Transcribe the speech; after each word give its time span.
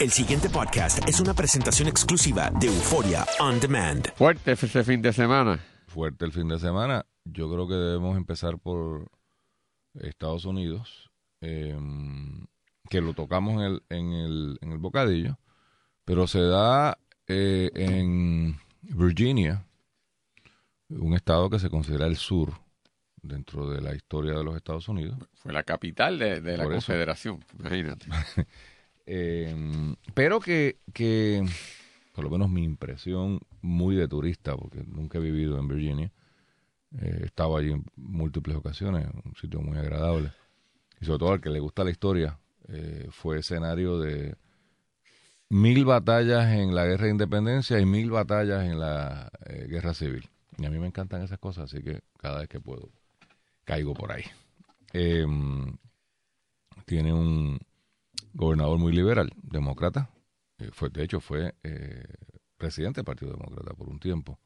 El 0.00 0.10
siguiente 0.10 0.48
podcast 0.48 1.06
es 1.06 1.20
una 1.20 1.34
presentación 1.34 1.86
exclusiva 1.86 2.50
de 2.58 2.68
Euforia 2.68 3.26
On 3.38 3.60
Demand. 3.60 4.10
Fuerte 4.14 4.52
ese 4.52 4.82
fin 4.82 5.02
de 5.02 5.12
semana. 5.12 5.60
Fuerte 5.88 6.24
el 6.24 6.32
fin 6.32 6.48
de 6.48 6.58
semana. 6.58 7.04
Yo 7.26 7.52
creo 7.52 7.68
que 7.68 7.74
debemos 7.74 8.16
empezar 8.16 8.58
por 8.58 9.10
Estados 9.92 10.46
Unidos, 10.46 11.10
eh, 11.42 11.78
que 12.88 13.02
lo 13.02 13.12
tocamos 13.12 13.56
en 13.56 13.60
el, 13.60 13.82
en, 13.90 14.12
el, 14.14 14.58
en 14.62 14.72
el 14.72 14.78
bocadillo, 14.78 15.38
pero 16.06 16.26
se 16.26 16.40
da 16.40 16.96
eh, 17.26 17.70
en 17.74 18.58
Virginia, 18.80 19.66
un 20.88 21.12
estado 21.12 21.50
que 21.50 21.58
se 21.58 21.68
considera 21.68 22.06
el 22.06 22.16
sur 22.16 22.54
dentro 23.20 23.68
de 23.68 23.82
la 23.82 23.94
historia 23.94 24.32
de 24.32 24.44
los 24.44 24.56
Estados 24.56 24.88
Unidos. 24.88 25.18
Fue 25.34 25.52
la 25.52 25.62
capital 25.62 26.18
de, 26.18 26.40
de 26.40 26.56
la 26.56 26.64
eso. 26.64 26.72
Confederación, 26.72 27.44
imagínate. 27.58 28.06
Eh, 29.12 29.52
pero 30.14 30.38
que, 30.38 30.76
que, 30.92 31.44
por 32.14 32.22
lo 32.22 32.30
menos 32.30 32.48
mi 32.48 32.62
impresión 32.62 33.40
muy 33.60 33.96
de 33.96 34.06
turista, 34.06 34.56
porque 34.56 34.84
nunca 34.86 35.18
he 35.18 35.20
vivido 35.20 35.58
en 35.58 35.66
Virginia, 35.66 36.12
eh, 36.96 37.18
he 37.22 37.26
estado 37.26 37.56
allí 37.56 37.72
en 37.72 37.84
múltiples 37.96 38.56
ocasiones, 38.56 39.08
un 39.24 39.34
sitio 39.34 39.60
muy 39.62 39.76
agradable, 39.78 40.30
y 41.00 41.06
sobre 41.06 41.18
todo 41.18 41.32
al 41.32 41.40
que 41.40 41.50
le 41.50 41.58
gusta 41.58 41.82
la 41.82 41.90
historia, 41.90 42.38
eh, 42.68 43.08
fue 43.10 43.40
escenario 43.40 43.98
de 43.98 44.36
mil 45.48 45.84
batallas 45.84 46.46
en 46.52 46.72
la 46.72 46.86
guerra 46.86 47.06
de 47.06 47.10
independencia 47.10 47.80
y 47.80 47.86
mil 47.86 48.12
batallas 48.12 48.64
en 48.64 48.78
la 48.78 49.28
eh, 49.44 49.66
guerra 49.68 49.92
civil. 49.92 50.28
Y 50.56 50.66
a 50.66 50.70
mí 50.70 50.78
me 50.78 50.86
encantan 50.86 51.22
esas 51.22 51.40
cosas, 51.40 51.64
así 51.64 51.82
que 51.82 52.02
cada 52.16 52.38
vez 52.38 52.48
que 52.48 52.60
puedo 52.60 52.88
caigo 53.64 53.92
por 53.92 54.12
ahí. 54.12 54.22
Eh, 54.92 55.26
tiene 56.86 57.12
un 57.12 57.58
gobernador 58.34 58.78
muy 58.78 58.92
liberal, 58.92 59.30
demócrata. 59.42 60.10
Eh, 60.58 60.70
fue, 60.72 60.90
de 60.90 61.02
hecho, 61.04 61.20
fue 61.20 61.54
eh, 61.62 62.02
presidente 62.56 62.98
del 63.00 63.04
Partido 63.06 63.32
Demócrata 63.32 63.74
por 63.74 63.88
un 63.88 63.98
tiempo. 63.98 64.38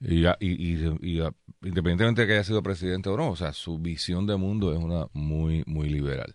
Y, 0.00 0.22
ya- 0.22 0.36
y, 0.40 0.50
y- 0.74 0.96
y, 1.02 1.20
ah, 1.20 1.32
independientemente 1.62 2.22
de 2.22 2.26
que 2.26 2.32
haya 2.34 2.44
sido 2.44 2.62
presidente 2.62 3.08
o 3.10 3.16
no, 3.16 3.30
o 3.30 3.36
sea, 3.36 3.52
su 3.52 3.78
visión 3.78 4.26
de 4.26 4.36
mundo 4.36 4.72
es 4.72 4.78
una 4.78 5.06
muy, 5.12 5.62
muy 5.66 5.88
liberal. 5.90 6.34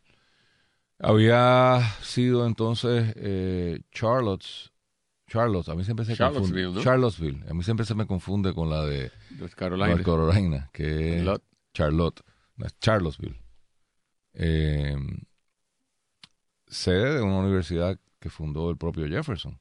Había 1.00 1.82
sido 2.02 2.46
entonces 2.46 3.14
eh, 3.18 3.80
Charlotte, 3.92 4.46
Charlotte, 5.28 5.68
a 5.70 5.76
mí 5.76 5.84
siempre 5.84 6.06
se 6.06 6.16
Charlottesville, 6.16 6.64
confunde. 6.66 6.80
¿no? 6.80 6.84
Charlottesville, 6.84 7.44
a 7.50 7.54
mí 7.54 7.64
siempre 7.64 7.86
se 7.86 7.96
me 7.96 8.06
confunde 8.08 8.54
con 8.54 8.70
la 8.70 8.86
de 8.86 9.12
North 9.40 9.54
Carolina. 9.56 9.88
North 9.90 10.06
Carolina, 10.06 10.70
que 10.72 11.20
es 11.20 11.26
Charlotte. 11.74 12.22
No, 12.58 12.68
Charlottesville. 12.80 13.42
Eh, 14.34 14.96
sede 16.68 17.16
de 17.16 17.22
una 17.22 17.40
universidad 17.40 18.00
que 18.20 18.30
fundó 18.30 18.70
el 18.70 18.78
propio 18.78 19.08
Jefferson. 19.08 19.60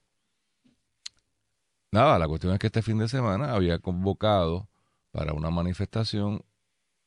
Nada, 1.91 2.19
la 2.19 2.27
cuestión 2.27 2.53
es 2.53 2.59
que 2.59 2.67
este 2.67 2.83
fin 2.83 2.99
de 2.99 3.09
semana 3.09 3.55
había 3.55 3.79
convocado 3.79 4.69
para 5.13 5.33
una 5.33 5.51
manifestación 5.51 6.45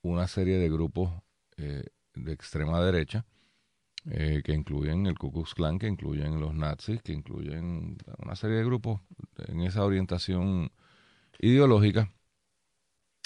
una 0.02 0.28
serie 0.28 0.58
de 0.58 0.70
grupos 0.70 1.12
eh, 1.58 1.84
de 2.14 2.32
extrema 2.32 2.82
derecha 2.82 3.26
eh, 4.10 4.42
que 4.44 4.54
incluyen 4.54 5.06
el 5.06 5.18
Ku 5.18 5.32
Klux 5.32 5.54
Klan, 5.54 5.80
que 5.80 5.88
incluyen 5.88 6.40
los 6.40 6.54
nazis, 6.54 7.02
que 7.02 7.12
incluyen 7.12 7.98
una 8.20 8.36
serie 8.36 8.58
de 8.58 8.64
grupos 8.64 9.02
en 9.48 9.62
esa 9.62 9.84
orientación 9.84 10.72
ideológica. 11.40 12.10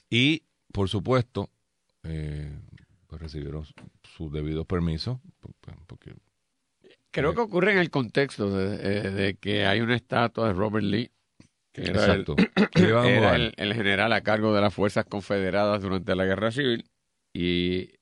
Y, 0.10 0.44
por 0.74 0.90
supuesto, 0.90 1.50
eh, 2.04 2.60
pues 3.06 3.22
recibieron 3.22 3.64
sus 4.04 4.32
debidos 4.32 4.66
permisos, 4.66 5.20
pues, 5.40 5.54
pues, 5.62 5.78
porque 5.86 6.16
Creo 7.12 7.34
que 7.34 7.42
ocurre 7.42 7.74
en 7.74 7.78
el 7.78 7.90
contexto 7.90 8.50
de, 8.50 8.76
eh, 8.76 9.12
de 9.12 9.36
que 9.36 9.66
hay 9.66 9.82
una 9.82 9.96
estatua 9.96 10.48
de 10.48 10.54
Robert 10.54 10.86
Lee, 10.86 11.12
que 11.74 11.84
era, 11.84 12.00
exacto, 12.00 12.36
el 13.58 13.74
general 13.74 14.14
a 14.14 14.22
cargo 14.22 14.54
de 14.54 14.62
las 14.62 14.74
fuerzas 14.74 15.06
confederadas 15.06 15.82
durante 15.82 16.16
la 16.16 16.26
guerra 16.26 16.52
civil, 16.52 16.86
y 17.34 17.94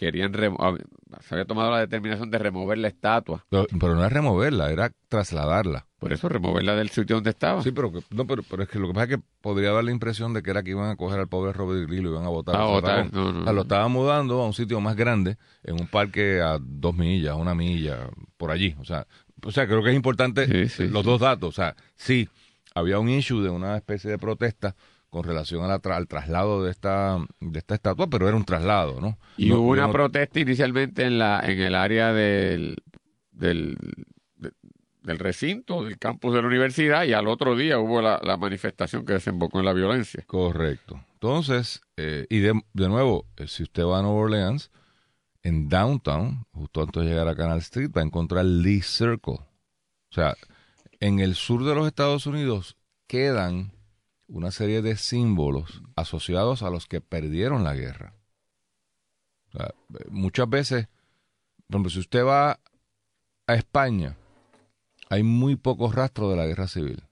querían 0.00 0.32
remo- 0.32 0.78
se 1.20 1.34
había 1.34 1.44
tomado 1.44 1.70
la 1.70 1.78
determinación 1.80 2.30
de 2.30 2.38
remover 2.38 2.78
la 2.78 2.88
estatua. 2.88 3.44
Pero, 3.50 3.66
pero 3.78 3.94
no 3.94 4.02
es 4.06 4.10
removerla, 4.10 4.70
era 4.72 4.90
trasladarla. 5.10 5.86
Por 5.98 6.14
eso 6.14 6.30
removerla 6.30 6.74
del 6.74 6.88
sitio 6.88 7.16
donde 7.16 7.28
estaba. 7.28 7.62
Sí, 7.62 7.70
pero, 7.70 7.92
que- 7.92 8.00
no, 8.08 8.26
pero, 8.26 8.42
pero 8.48 8.62
es 8.62 8.68
que 8.70 8.78
lo 8.78 8.86
que 8.88 8.94
pasa 8.94 9.04
es 9.04 9.16
que 9.18 9.22
podría 9.42 9.72
dar 9.72 9.84
la 9.84 9.90
impresión 9.90 10.32
de 10.32 10.42
que 10.42 10.50
era 10.50 10.62
que 10.62 10.70
iban 10.70 10.88
a 10.88 10.96
coger 10.96 11.20
al 11.20 11.28
pobre 11.28 11.52
Robert 11.52 11.90
Lee 11.90 11.98
y 11.98 12.00
lo 12.00 12.12
iban 12.12 12.24
a 12.24 12.30
botar. 12.30 12.56
A 12.56 12.64
botar, 12.64 13.10
Zaragón. 13.10 13.10
no, 13.12 13.32
no, 13.34 13.40
O 13.40 13.44
sea, 13.44 13.52
lo 13.52 13.60
estaban 13.60 13.92
mudando 13.92 14.40
a 14.40 14.46
un 14.46 14.54
sitio 14.54 14.80
más 14.80 14.96
grande, 14.96 15.36
en 15.64 15.78
un 15.78 15.86
parque 15.86 16.40
a 16.40 16.56
dos 16.58 16.94
millas, 16.96 17.36
una 17.36 17.54
milla, 17.54 18.08
por 18.38 18.50
allí. 18.50 18.74
O 18.80 18.84
sea, 18.86 19.06
o 19.44 19.50
sea 19.52 19.66
creo 19.66 19.82
que 19.82 19.90
es 19.90 19.96
importante 19.96 20.46
Sí, 20.46 20.68
sí, 20.70 20.88
los 20.88 21.02
sí. 21.04 21.10
dos 21.10 21.20
datos. 21.20 21.50
O 21.50 21.52
sea, 21.52 21.76
sí, 21.96 22.26
había 22.74 22.98
un 22.98 23.10
issue 23.10 23.42
de 23.42 23.50
una 23.50 23.76
especie 23.76 24.10
de 24.10 24.16
protesta 24.18 24.74
con 25.10 25.24
relación 25.24 25.62
a 25.64 25.68
la 25.68 25.80
tra- 25.82 25.96
al 25.96 26.06
traslado 26.06 26.62
de 26.64 26.70
esta, 26.70 27.18
de 27.40 27.58
esta 27.58 27.74
estatua, 27.74 28.06
pero 28.08 28.28
era 28.28 28.36
un 28.36 28.44
traslado, 28.44 29.00
¿no? 29.00 29.18
Y 29.36 29.48
No- 29.50 29.60
hubo 29.60 29.70
una 29.70 29.86
no- 29.88 29.92
protesta 29.92 30.38
inicialmente 30.40 31.04
en 31.04 31.18
la 31.18 31.40
en 31.44 31.60
el 31.60 31.74
área 31.74 32.12
del, 32.12 32.76
del, 33.32 33.76
de- 34.36 34.52
del 35.02 35.18
recinto, 35.18 35.82
del 35.84 35.98
campus 35.98 36.32
de 36.34 36.42
la 36.42 36.48
universidad, 36.48 37.04
y 37.04 37.12
al 37.12 37.26
otro 37.26 37.56
día 37.56 37.78
hubo 37.78 38.00
la, 38.00 38.20
la 38.22 38.36
manifestación 38.36 39.04
que 39.04 39.14
desembocó 39.14 39.58
en 39.58 39.64
la 39.66 39.72
violencia. 39.72 40.22
Correcto. 40.26 41.00
Entonces, 41.14 41.80
eh, 41.96 42.26
y 42.30 42.38
de, 42.38 42.58
de 42.72 42.88
nuevo, 42.88 43.26
eh, 43.36 43.46
si 43.48 43.62
usted 43.64 43.84
va 43.84 43.98
a 43.98 44.02
Nueva 44.02 44.16
Orleans, 44.20 44.70
en 45.42 45.68
Downtown, 45.68 46.46
justo 46.52 46.82
antes 46.82 47.02
de 47.02 47.08
llegar 47.08 47.26
a 47.28 47.34
Canal 47.34 47.58
Street, 47.58 47.90
va 47.96 48.02
a 48.02 48.04
encontrar 48.04 48.44
Lee 48.44 48.82
Circle. 48.82 49.34
O 49.34 50.12
sea, 50.14 50.34
en 51.00 51.18
el 51.18 51.34
sur 51.34 51.64
de 51.64 51.74
los 51.74 51.86
Estados 51.86 52.26
Unidos 52.26 52.76
quedan 53.06 53.72
una 54.30 54.50
serie 54.50 54.82
de 54.82 54.96
símbolos 54.96 55.82
asociados 55.96 56.62
a 56.62 56.70
los 56.70 56.86
que 56.86 57.00
perdieron 57.02 57.64
la 57.64 57.74
guerra. 57.74 58.14
Muchas 60.10 60.48
veces, 60.48 60.88
por 61.68 61.76
ejemplo, 61.76 61.90
si 61.90 62.00
usted 62.00 62.24
va 62.24 62.60
a 63.46 63.54
España, 63.54 64.16
hay 65.10 65.22
muy 65.22 65.56
pocos 65.56 65.94
rastros 65.94 66.30
de 66.30 66.36
la 66.36 66.46
guerra 66.46 66.68
civil. 66.68 67.04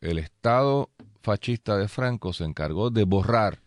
El 0.00 0.18
Estado 0.18 0.90
fascista 1.22 1.76
de 1.76 1.86
Franco 1.88 2.32
se 2.32 2.44
encargó 2.44 2.90
de 2.90 3.04
borrar 3.04 3.60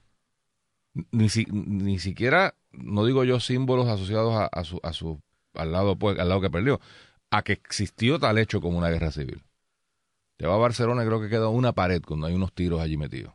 ni, 1.11 1.29
si- 1.29 1.45
ni 1.51 1.99
siquiera, 1.99 2.55
no 2.71 3.05
digo 3.05 3.23
yo 3.23 3.39
símbolos 3.39 3.87
asociados 3.87 4.33
a, 4.35 4.45
a 4.47 4.63
su, 4.63 4.79
a 4.83 4.93
su 4.93 5.21
al 5.53 5.71
lado 5.71 5.97
pues, 5.97 6.17
al 6.19 6.29
lado 6.29 6.41
que 6.41 6.49
perdió, 6.49 6.79
a 7.29 7.43
que 7.43 7.53
existió 7.53 8.19
tal 8.19 8.37
hecho 8.37 8.61
como 8.61 8.77
una 8.77 8.89
guerra 8.89 9.11
civil. 9.11 9.43
Te 10.41 10.47
va 10.47 10.55
a 10.55 10.57
Barcelona 10.57 11.03
y 11.03 11.05
creo 11.05 11.21
que 11.21 11.29
queda 11.29 11.49
una 11.49 11.71
pared 11.73 12.01
cuando 12.01 12.25
hay 12.25 12.33
unos 12.33 12.51
tiros 12.51 12.81
allí 12.81 12.97
metidos. 12.97 13.31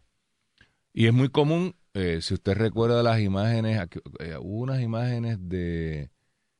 Y 0.92 1.06
es 1.06 1.12
muy 1.12 1.28
común, 1.28 1.76
eh, 1.94 2.18
si 2.20 2.34
usted 2.34 2.56
recuerda 2.56 3.00
las 3.04 3.20
imágenes, 3.20 3.78
aquí, 3.78 4.00
eh, 4.18 4.34
hubo 4.40 4.62
unas 4.62 4.80
imágenes 4.80 5.38
de 5.40 6.10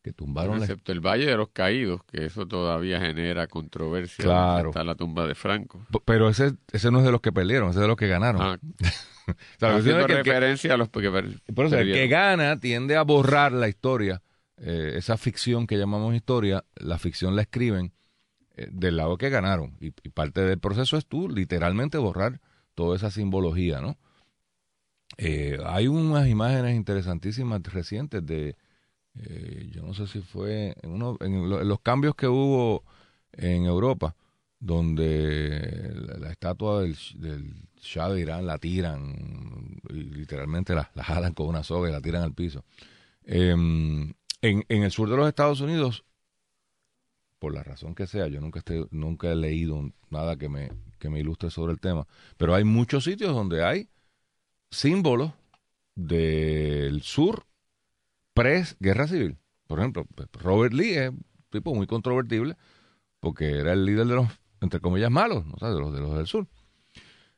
que 0.04 0.12
tumbaron 0.12 0.58
Excepto 0.58 0.92
el 0.92 1.00
Valle 1.00 1.26
de 1.26 1.36
los 1.36 1.48
Caídos, 1.48 2.02
que 2.04 2.26
eso 2.26 2.46
todavía 2.46 3.00
genera 3.00 3.48
controversia. 3.48 4.24
Claro. 4.24 4.68
Está 4.68 4.84
la 4.84 4.94
tumba 4.94 5.26
de 5.26 5.34
Franco. 5.34 5.84
P- 5.90 5.98
Pero 6.04 6.28
ese, 6.28 6.52
ese 6.70 6.92
no 6.92 7.00
es 7.00 7.04
de 7.04 7.10
los 7.10 7.20
que 7.20 7.32
perdieron, 7.32 7.70
ese 7.70 7.80
es 7.80 7.82
de 7.82 7.88
los 7.88 7.96
que 7.96 8.06
ganaron. 8.06 8.40
Ah, 8.40 8.56
O 9.26 9.34
sea, 9.58 9.74
haciendo 9.74 10.06
que 10.06 10.12
que- 10.12 10.22
referencia 10.22 10.74
a 10.74 10.76
los 10.76 10.90
que 10.90 11.10
per- 11.10 11.40
Por 11.56 11.66
eso, 11.66 11.76
el 11.76 11.92
que 11.92 12.06
gana 12.06 12.60
tiende 12.60 12.94
a 12.94 13.02
borrar 13.02 13.50
la 13.50 13.66
historia, 13.68 14.22
eh, 14.58 14.92
esa 14.94 15.16
ficción 15.16 15.66
que 15.66 15.76
llamamos 15.76 16.14
historia, 16.14 16.64
la 16.76 16.98
ficción 17.00 17.34
la 17.34 17.42
escriben 17.42 17.92
eh, 18.56 18.68
del 18.72 18.96
lado 18.96 19.18
que 19.18 19.30
ganaron. 19.30 19.76
Y, 19.80 19.90
parte 20.10 20.40
del 20.42 20.58
proceso 20.58 20.96
es 20.96 21.06
tú, 21.06 21.28
literalmente, 21.28 21.98
borrar 21.98 22.40
toda 22.74 22.96
esa 22.96 23.10
simbología, 23.10 23.80
¿no? 23.80 23.96
Eh, 25.18 25.58
hay 25.64 25.86
unas 25.88 26.28
imágenes 26.28 26.74
interesantísimas 26.76 27.62
recientes 27.62 28.24
de, 28.26 28.56
eh, 29.18 29.70
yo 29.72 29.82
no 29.82 29.94
sé 29.94 30.06
si 30.06 30.20
fue 30.20 30.74
en, 30.82 30.90
uno, 30.90 31.16
los 31.20 31.80
cambios 31.80 32.14
que 32.14 32.28
hubo 32.28 32.84
en 33.32 33.64
Europa, 33.64 34.14
donde 34.58 35.92
la, 36.18 36.30
estatua 36.30 36.82
del, 36.82 36.96
Shah 37.80 38.08
de 38.08 38.20
Irán 38.20 38.46
la 38.46 38.58
tiran, 38.58 39.80
literalmente 39.90 40.74
la, 40.74 40.90
la 40.94 41.04
jalan 41.04 41.34
con 41.34 41.46
una 41.46 41.62
soga 41.62 41.88
y 41.88 41.92
la 41.92 42.00
tiran 42.00 42.22
al 42.22 42.34
piso. 42.34 42.64
Eh, 43.24 43.50
en, 43.50 44.14
en 44.42 44.82
el 44.82 44.90
sur 44.90 45.08
de 45.08 45.16
los 45.16 45.28
Estados 45.28 45.60
Unidos, 45.60 46.04
por 47.38 47.54
la 47.54 47.62
razón 47.62 47.94
que 47.94 48.06
sea, 48.06 48.28
yo 48.28 48.40
nunca, 48.40 48.62
nunca 48.90 49.30
he 49.30 49.36
leído 49.36 49.90
nada 50.10 50.36
que 50.36 50.48
me, 50.48 50.70
que 50.98 51.10
me 51.10 51.20
ilustre 51.20 51.50
sobre 51.50 51.72
el 51.72 51.80
tema, 51.80 52.06
pero 52.36 52.54
hay 52.54 52.64
muchos 52.64 53.04
sitios 53.04 53.34
donde 53.34 53.64
hay 53.64 53.88
símbolos 54.70 55.32
del 55.94 57.02
sur 57.02 57.46
pre-guerra 58.34 59.08
civil. 59.08 59.38
Por 59.66 59.80
ejemplo, 59.80 60.06
pues, 60.14 60.28
Robert 60.32 60.74
Lee 60.74 60.94
es 60.94 61.10
un 61.10 61.24
tipo 61.50 61.74
muy 61.74 61.86
controvertible 61.86 62.56
porque 63.20 63.58
era 63.58 63.72
el 63.72 63.84
líder 63.84 64.06
de 64.06 64.14
los, 64.14 64.28
entre 64.60 64.80
comillas, 64.80 65.10
malos, 65.10 65.44
¿no? 65.46 65.54
O 65.60 65.74
de 65.74 65.80
los, 65.80 65.92
de 65.92 66.00
los 66.00 66.16
del 66.16 66.26
sur. 66.26 66.46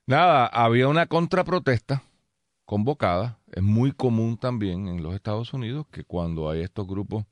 Nada, 0.07 0.47
había 0.47 0.89
una 0.89 1.07
contraprotesta 1.07 2.03
convocada. 2.65 3.39
Es 3.53 3.63
muy 3.63 3.93
común 3.93 4.37
también 4.37 4.89
en 4.89 5.03
los 5.03 5.15
Estados 5.15 5.53
Unidos 5.55 5.87
que 5.91 6.05
cuando 6.05 6.51
hay 6.51 6.61
estos 6.61 6.87
grupos 6.87 7.25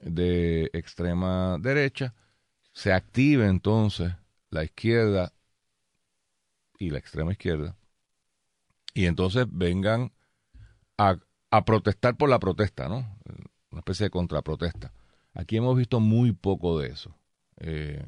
de 0.00 0.70
extrema 0.72 1.58
derecha 1.58 2.14
se 2.72 2.92
active 2.92 3.46
entonces 3.46 4.14
la 4.50 4.64
izquierda 4.64 5.32
y 6.78 6.90
la 6.90 6.98
extrema 6.98 7.32
izquierda 7.32 7.76
y 8.94 9.06
entonces 9.06 9.46
vengan 9.50 10.12
a, 10.98 11.18
protestar 11.64 12.16
por 12.16 12.28
la 12.28 12.38
protesta, 12.38 12.88
¿no? 12.88 13.18
Una 13.70 13.80
especie 13.80 14.04
de 14.04 14.10
contraprotesta. 14.10 14.92
Aquí 15.34 15.56
hemos 15.56 15.76
visto 15.76 16.00
muy 16.00 16.32
poco 16.32 16.78
de 16.78 16.88
eso. 16.88 17.14
Eh, 17.56 18.04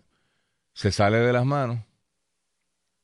se 0.75 0.93
sale 0.93 1.19
de 1.19 1.33
las 1.33 1.45
manos 1.45 1.81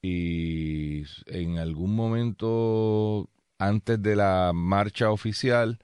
y 0.02 1.05
en 1.26 1.58
algún 1.58 1.94
momento 1.94 3.29
antes 3.58 4.00
de 4.00 4.17
la 4.17 4.52
marcha 4.55 5.11
oficial 5.11 5.79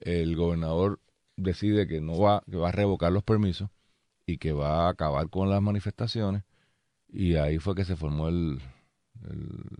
el 0.00 0.34
gobernador 0.34 1.00
decide 1.42 1.86
que 1.86 2.00
no 2.00 2.18
va 2.18 2.42
que 2.50 2.56
va 2.56 2.68
a 2.68 2.72
revocar 2.72 3.12
los 3.12 3.22
permisos 3.22 3.70
y 4.26 4.38
que 4.38 4.52
va 4.52 4.86
a 4.86 4.90
acabar 4.90 5.28
con 5.28 5.50
las 5.50 5.62
manifestaciones 5.62 6.44
y 7.08 7.36
ahí 7.36 7.58
fue 7.58 7.74
que 7.74 7.84
se 7.84 7.96
formó 7.96 8.28
el, 8.28 8.60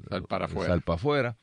sal 0.09 0.25
para 0.25 0.47
el 0.47 0.83
para 0.83 0.97
afuera 0.97 1.39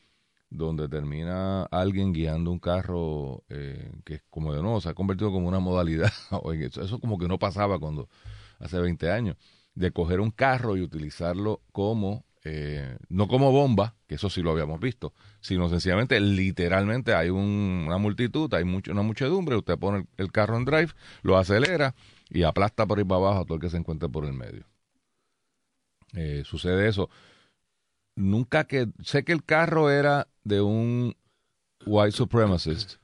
donde 0.49 0.87
termina 0.87 1.63
alguien 1.63 2.13
guiando 2.13 2.51
un 2.51 2.59
carro 2.59 3.43
eh, 3.49 3.91
que 4.05 4.21
como 4.29 4.53
de 4.53 4.61
nuevo 4.61 4.81
se 4.81 4.89
ha 4.89 4.93
convertido 4.93 5.31
como 5.31 5.47
una 5.47 5.59
modalidad 5.59 6.11
eso, 6.61 6.81
eso 6.81 6.99
como 6.99 7.17
que 7.17 7.27
no 7.27 7.37
pasaba 7.37 7.79
cuando 7.79 8.09
hace 8.59 8.79
20 8.79 9.11
años 9.11 9.37
de 9.75 9.91
coger 9.91 10.19
un 10.19 10.31
carro 10.31 10.75
y 10.75 10.81
utilizarlo 10.81 11.61
como 11.71 12.25
eh, 12.43 12.97
no 13.09 13.27
como 13.27 13.51
bomba, 13.51 13.95
que 14.07 14.15
eso 14.15 14.29
sí 14.29 14.41
lo 14.41 14.51
habíamos 14.51 14.79
visto, 14.79 15.13
sino 15.41 15.69
sencillamente, 15.69 16.19
literalmente 16.19 17.13
hay 17.13 17.29
un- 17.29 17.85
una 17.87 17.97
multitud, 17.97 18.53
hay 18.53 18.63
una 18.63 19.01
muchedumbre, 19.01 19.55
usted 19.55 19.77
pone 19.77 20.05
el, 20.17 20.31
carro 20.31 20.57
en 20.57 20.65
drive, 20.65 20.89
lo 21.23 21.37
acelera 21.37 21.95
y 22.29 22.43
aplasta 22.43 22.85
por 22.85 22.99
ahí 22.99 23.03
para 23.03 23.17
abajo 23.21 23.41
a 23.41 23.45
todo 23.45 23.55
el 23.55 23.61
que 23.61 23.69
se 23.69 23.77
encuentre 23.77 24.09
por 24.09 24.25
el 24.25 24.33
medio. 24.33 24.65
Eh, 26.13 26.43
sucede 26.45 26.87
eso. 26.87 27.09
Nunca 28.15 28.63
que, 28.65 28.87
sé 29.03 29.23
que 29.23 29.33
el 29.33 29.43
carro 29.43 29.91
era 29.91 30.27
de 30.43 30.61
un 30.61 31.15
white 31.85 32.11
supremacist, 32.11 32.95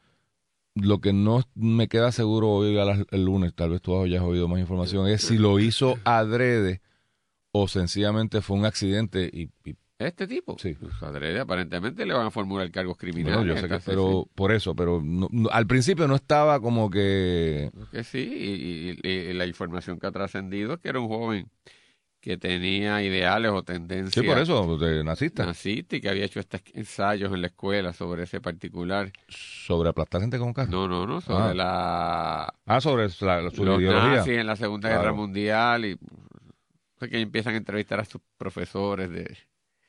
lo 0.76 1.00
que 1.00 1.14
no 1.14 1.44
me 1.54 1.88
queda 1.88 2.12
seguro 2.12 2.50
hoy 2.50 2.78
a 2.78 3.06
el 3.12 3.26
lunes, 3.26 3.54
tal 3.54 3.72
vez 3.72 3.82
tú 3.82 4.02
hayas 4.02 4.24
oído 4.24 4.48
más 4.48 4.60
información, 4.60 5.08
es 5.08 5.22
si 5.22 5.38
lo 5.38 5.60
hizo 5.60 6.00
adrede 6.04 6.82
o 7.56 7.68
sencillamente 7.68 8.42
fue 8.42 8.58
un 8.58 8.66
accidente 8.66 9.30
y, 9.32 9.44
y- 9.64 9.76
Este 10.00 10.28
tipo, 10.28 10.58
Sí. 10.60 10.74
pues, 10.74 10.92
adrede, 11.02 11.40
aparentemente 11.40 12.06
le 12.06 12.14
van 12.14 12.26
a 12.26 12.32
formular 12.32 12.70
cargos 12.72 12.98
criminales. 12.98 13.38
bueno, 13.38 13.54
yo 13.54 13.62
sé 13.62 13.70
que, 13.70 13.80
pero 13.86 14.28
por 14.36 14.52
eso, 14.52 14.76
pero 14.76 15.02
no- 15.02 15.30
no- 15.32 15.50
al 15.50 15.66
principio 15.68 16.08
no 16.08 16.16
estaba 16.16 16.60
como 16.60 16.90
que 16.90 17.72
que 17.92 18.04
sí, 18.04 18.98
y, 19.04 19.08
y- 19.08 19.08
y 19.30 19.34
la 19.34 19.46
información 19.46 20.00
que 20.00 20.08
ha 20.08 20.12
trascendido 20.12 20.74
es 20.74 20.80
que 20.80 20.90
era 20.90 21.00
un 21.00 21.08
joven 21.08 21.48
que 22.20 22.38
tenía 22.38 23.04
ideales 23.04 23.52
o 23.52 23.64
tendencias 23.64 24.14
sí 24.14 24.22
por 24.28 24.40
eso 24.40 24.78
de 24.78 25.04
nazista 25.04 25.46
nazistas 25.46 25.98
y 25.98 26.02
que 26.02 26.10
había 26.10 26.24
hecho 26.26 26.40
estos 26.40 26.62
ensayos 26.74 27.32
en 27.34 27.42
la 27.42 27.48
escuela 27.48 27.94
sobre 27.94 28.24
ese 28.24 28.42
particular. 28.42 29.12
sobre 29.28 29.90
aplastar 29.90 30.22
gente 30.22 30.38
con 30.40 30.48
un 30.48 30.54
carro. 30.54 30.72
No, 30.72 30.88
no, 30.88 31.06
no, 31.06 31.22
sobre 31.22 31.44
Ah. 31.44 31.54
la 31.54 32.54
Ah, 32.66 32.82
sobre 32.82 33.04
la, 33.04 33.10
su 33.52 33.64
los 33.64 33.80
ideología. 33.80 34.16
nazis 34.18 34.38
en 34.38 34.48
la 34.48 34.56
Segunda 34.56 34.90
Claro. 34.90 35.02
Guerra 35.04 35.14
Mundial 35.14 35.86
y 35.86 35.98
que 37.10 37.22
empiezan 37.22 37.54
a 37.54 37.58
entrevistar 37.58 38.00
a 38.00 38.06
sus 38.06 38.22
profesores 38.38 39.10
de, 39.10 39.38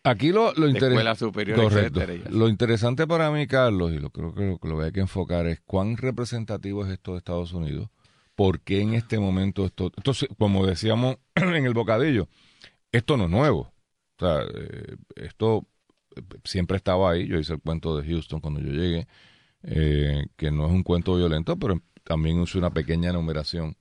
Aquí 0.07 0.33
lo, 0.33 0.53
lo 0.53 0.67
interesante 0.69 0.87
escuela 0.89 1.15
superior, 1.15 1.59
Correcto. 1.59 2.01
etcétera. 2.01 2.15
y 2.15 2.29
así. 2.29 2.39
Lo 2.39 2.49
interesante 2.51 3.07
para 3.07 3.31
mí, 3.31 3.47
Carlos, 3.47 3.91
y 3.91 3.99
lo 3.99 4.11
creo 4.11 4.35
que 4.35 4.45
lo, 4.45 4.59
que 4.59 4.69
lo 4.69 4.79
que 4.79 4.85
hay 4.85 4.93
que 4.93 5.01
enfocar 5.01 5.47
es 5.47 5.61
cuán 5.65 5.97
representativo 5.97 6.85
es 6.85 6.93
esto 6.93 7.13
de 7.13 7.19
Estados 7.19 7.55
Unidos, 7.55 7.89
por 8.35 8.61
qué 8.61 8.83
en 8.83 8.93
este 8.93 9.19
momento 9.19 9.65
esto, 9.65 9.91
como 10.39 10.67
decíamos 10.67 11.17
en 11.35 11.65
el 11.65 11.73
bocadillo, 11.73 12.29
esto 12.93 13.17
no 13.17 13.25
es 13.25 13.31
nuevo. 13.31 13.73
O 14.19 14.19
sea, 14.19 14.43
eh, 14.43 14.97
esto 15.17 15.67
eh, 16.15 16.21
siempre 16.45 16.77
estaba 16.77 17.11
ahí. 17.11 17.27
Yo 17.27 17.39
hice 17.39 17.55
el 17.55 17.61
cuento 17.61 17.97
de 17.97 18.07
Houston 18.07 18.41
cuando 18.41 18.61
yo 18.61 18.73
llegué, 18.73 19.09
eh, 19.63 20.27
que 20.37 20.51
no 20.51 20.67
es 20.67 20.73
un 20.73 20.83
cuento 20.83 21.17
violento, 21.17 21.57
pero 21.59 21.81
también 22.05 22.43
hice 22.43 22.59
una 22.59 22.71
pequeña 22.71 23.09
enumeración 23.09 23.75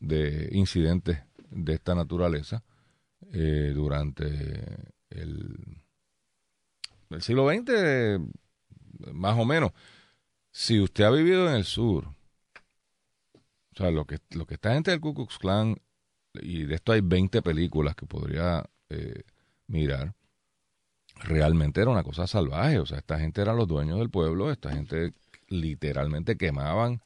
de 0.00 0.48
incidentes 0.50 1.20
de 1.54 1.74
esta 1.74 1.94
naturaleza 1.94 2.62
eh, 3.32 3.72
durante 3.74 4.92
el, 5.10 5.82
el 7.10 7.22
siglo 7.22 7.48
XX, 7.48 8.20
más 9.12 9.38
o 9.38 9.44
menos. 9.44 9.72
Si 10.50 10.80
usted 10.80 11.04
ha 11.04 11.10
vivido 11.10 11.48
en 11.48 11.56
el 11.56 11.64
sur, 11.64 12.08
o 13.74 13.76
sea, 13.76 13.90
lo 13.90 14.06
que, 14.06 14.18
lo 14.30 14.46
que 14.46 14.54
esta 14.54 14.74
gente 14.74 14.90
del 14.90 15.00
Ku 15.00 15.26
Klan, 15.26 15.76
y 16.34 16.64
de 16.64 16.74
esto 16.74 16.92
hay 16.92 17.00
20 17.00 17.42
películas 17.42 17.94
que 17.94 18.06
podría 18.06 18.64
eh, 18.90 19.22
mirar, 19.66 20.14
realmente 21.16 21.80
era 21.80 21.90
una 21.90 22.02
cosa 22.02 22.26
salvaje. 22.26 22.78
O 22.78 22.86
sea, 22.86 22.98
esta 22.98 23.18
gente 23.18 23.40
eran 23.40 23.56
los 23.56 23.68
dueños 23.68 23.98
del 23.98 24.10
pueblo, 24.10 24.50
esta 24.50 24.72
gente 24.72 25.14
literalmente 25.48 26.36
quemaban 26.36 27.02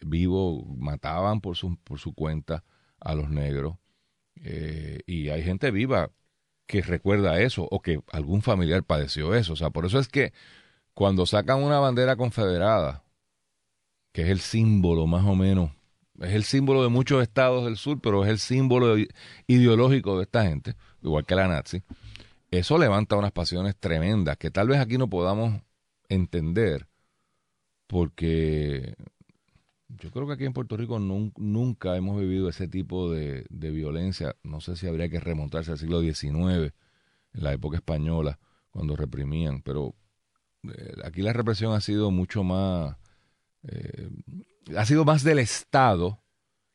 vivo, 0.00 0.64
mataban 0.76 1.40
por 1.40 1.56
su, 1.56 1.76
por 1.78 1.98
su 1.98 2.14
cuenta 2.14 2.64
a 3.08 3.14
los 3.14 3.30
negros. 3.30 3.76
Eh, 4.36 5.00
y 5.06 5.30
hay 5.30 5.42
gente 5.42 5.70
viva 5.70 6.10
que 6.66 6.82
recuerda 6.82 7.40
eso 7.40 7.66
o 7.70 7.80
que 7.80 8.00
algún 8.12 8.42
familiar 8.42 8.84
padeció 8.84 9.34
eso. 9.34 9.54
O 9.54 9.56
sea, 9.56 9.70
por 9.70 9.86
eso 9.86 9.98
es 9.98 10.08
que 10.08 10.32
cuando 10.92 11.24
sacan 11.24 11.62
una 11.62 11.80
bandera 11.80 12.16
confederada, 12.16 13.02
que 14.12 14.22
es 14.22 14.28
el 14.28 14.40
símbolo 14.40 15.06
más 15.06 15.24
o 15.24 15.34
menos, 15.34 15.70
es 16.20 16.34
el 16.34 16.44
símbolo 16.44 16.82
de 16.82 16.90
muchos 16.90 17.22
estados 17.22 17.64
del 17.64 17.78
sur, 17.78 17.98
pero 18.00 18.24
es 18.24 18.30
el 18.30 18.38
símbolo 18.38 18.96
ideológico 19.46 20.18
de 20.18 20.24
esta 20.24 20.44
gente, 20.44 20.74
igual 21.02 21.24
que 21.24 21.34
la 21.34 21.48
nazi, 21.48 21.82
eso 22.50 22.76
levanta 22.76 23.16
unas 23.16 23.32
pasiones 23.32 23.76
tremendas 23.76 24.36
que 24.36 24.50
tal 24.50 24.68
vez 24.68 24.80
aquí 24.80 24.98
no 24.98 25.08
podamos 25.08 25.62
entender, 26.08 26.88
porque 27.86 28.96
yo 29.88 30.10
creo 30.10 30.26
que 30.26 30.34
aquí 30.34 30.44
en 30.44 30.52
Puerto 30.52 30.76
Rico 30.76 30.98
nun- 30.98 31.32
nunca 31.36 31.96
hemos 31.96 32.20
vivido 32.20 32.48
ese 32.48 32.68
tipo 32.68 33.10
de, 33.10 33.46
violencia. 33.50 34.36
No 34.42 34.60
sé 34.60 34.76
si 34.76 34.86
habría 34.86 35.08
que 35.08 35.20
remontarse 35.20 35.72
al 35.72 35.78
siglo 35.78 36.00
XIX, 36.00 36.74
en 37.34 37.42
la 37.44 37.52
época 37.52 37.76
española, 37.76 38.38
cuando 38.70 38.96
reprimían, 38.96 39.62
pero 39.62 39.94
eh, 40.64 40.94
aquí 41.04 41.22
la 41.22 41.32
represión 41.32 41.72
ha 41.74 41.80
sido 41.80 42.10
mucho 42.10 42.44
más, 42.44 42.96
eh, 43.64 44.10
ha 44.76 44.84
sido 44.84 45.04
más 45.04 45.24
del 45.24 45.38
Estado 45.38 46.20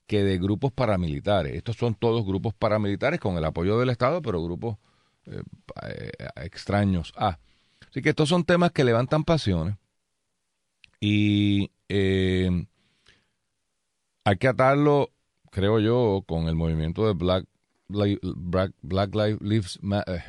que 0.07 0.23
de 0.23 0.37
grupos 0.37 0.71
paramilitares. 0.73 1.55
Estos 1.55 1.77
son 1.77 1.95
todos 1.95 2.25
grupos 2.25 2.53
paramilitares 2.53 3.19
con 3.19 3.37
el 3.37 3.45
apoyo 3.45 3.79
del 3.79 3.89
Estado, 3.89 4.21
pero 4.21 4.43
grupos 4.43 4.77
eh, 5.25 5.43
extraños 6.37 7.13
a. 7.15 7.39
Así 7.89 8.01
que 8.01 8.09
estos 8.09 8.29
son 8.29 8.43
temas 8.43 8.71
que 8.71 8.83
levantan 8.83 9.23
pasiones 9.23 9.75
y 10.99 11.71
eh, 11.89 12.65
hay 14.23 14.37
que 14.37 14.47
atarlo, 14.47 15.11
creo 15.51 15.79
yo, 15.79 16.23
con 16.27 16.47
el 16.47 16.55
movimiento 16.55 17.05
de 17.07 17.13
Black 17.13 17.45
Black, 17.87 18.73
Black 18.81 19.13
Lives 19.13 19.41
Lives 19.41 19.79
Ma- 19.81 20.03
eh, 20.07 20.23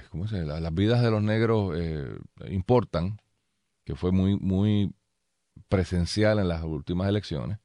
Las 0.45 0.75
vidas 0.75 1.03
de 1.03 1.11
los 1.11 1.23
negros 1.23 1.73
eh, 1.77 2.19
importan, 2.49 3.21
que 3.85 3.95
fue 3.95 4.13
muy 4.13 4.37
muy 4.37 4.93
presencial 5.69 6.39
en 6.39 6.49
las 6.49 6.63
últimas 6.65 7.09
elecciones. 7.09 7.59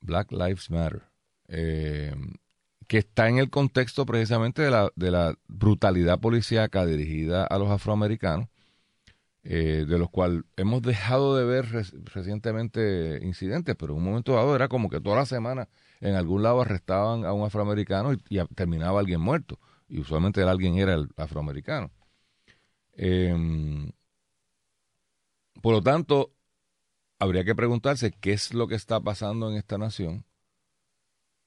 Black 0.00 0.32
Lives 0.32 0.70
Matter, 0.70 1.02
eh, 1.48 2.14
que 2.86 2.98
está 2.98 3.28
en 3.28 3.38
el 3.38 3.50
contexto 3.50 4.06
precisamente 4.06 4.62
de 4.62 4.70
la, 4.70 4.90
de 4.96 5.10
la 5.10 5.34
brutalidad 5.46 6.18
policíaca 6.20 6.86
dirigida 6.86 7.44
a 7.44 7.58
los 7.58 7.68
afroamericanos, 7.70 8.48
eh, 9.42 9.86
de 9.88 9.98
los 9.98 10.10
cuales 10.10 10.42
hemos 10.56 10.82
dejado 10.82 11.36
de 11.36 11.44
ver 11.44 11.66
recientemente 12.12 13.20
incidentes, 13.22 13.74
pero 13.76 13.92
en 13.94 13.98
un 13.98 14.04
momento 14.04 14.34
dado 14.34 14.54
era 14.54 14.68
como 14.68 14.90
que 14.90 15.00
toda 15.00 15.16
la 15.16 15.26
semana 15.26 15.68
en 16.00 16.14
algún 16.14 16.42
lado 16.42 16.60
arrestaban 16.60 17.24
a 17.24 17.32
un 17.32 17.46
afroamericano 17.46 18.12
y, 18.12 18.22
y 18.28 18.44
terminaba 18.54 19.00
alguien 19.00 19.20
muerto, 19.20 19.58
y 19.88 20.00
usualmente 20.00 20.42
alguien 20.42 20.76
era 20.76 20.94
el 20.94 21.08
afroamericano. 21.16 21.90
Em, 22.94 23.92
por 25.62 25.72
lo 25.74 25.82
tanto, 25.82 26.34
habría 27.18 27.44
que 27.44 27.54
preguntarse 27.54 28.12
qué 28.12 28.32
es 28.32 28.54
lo 28.54 28.68
que 28.68 28.74
está 28.74 29.00
pasando 29.00 29.50
en 29.50 29.56
esta 29.56 29.78
nación 29.78 30.24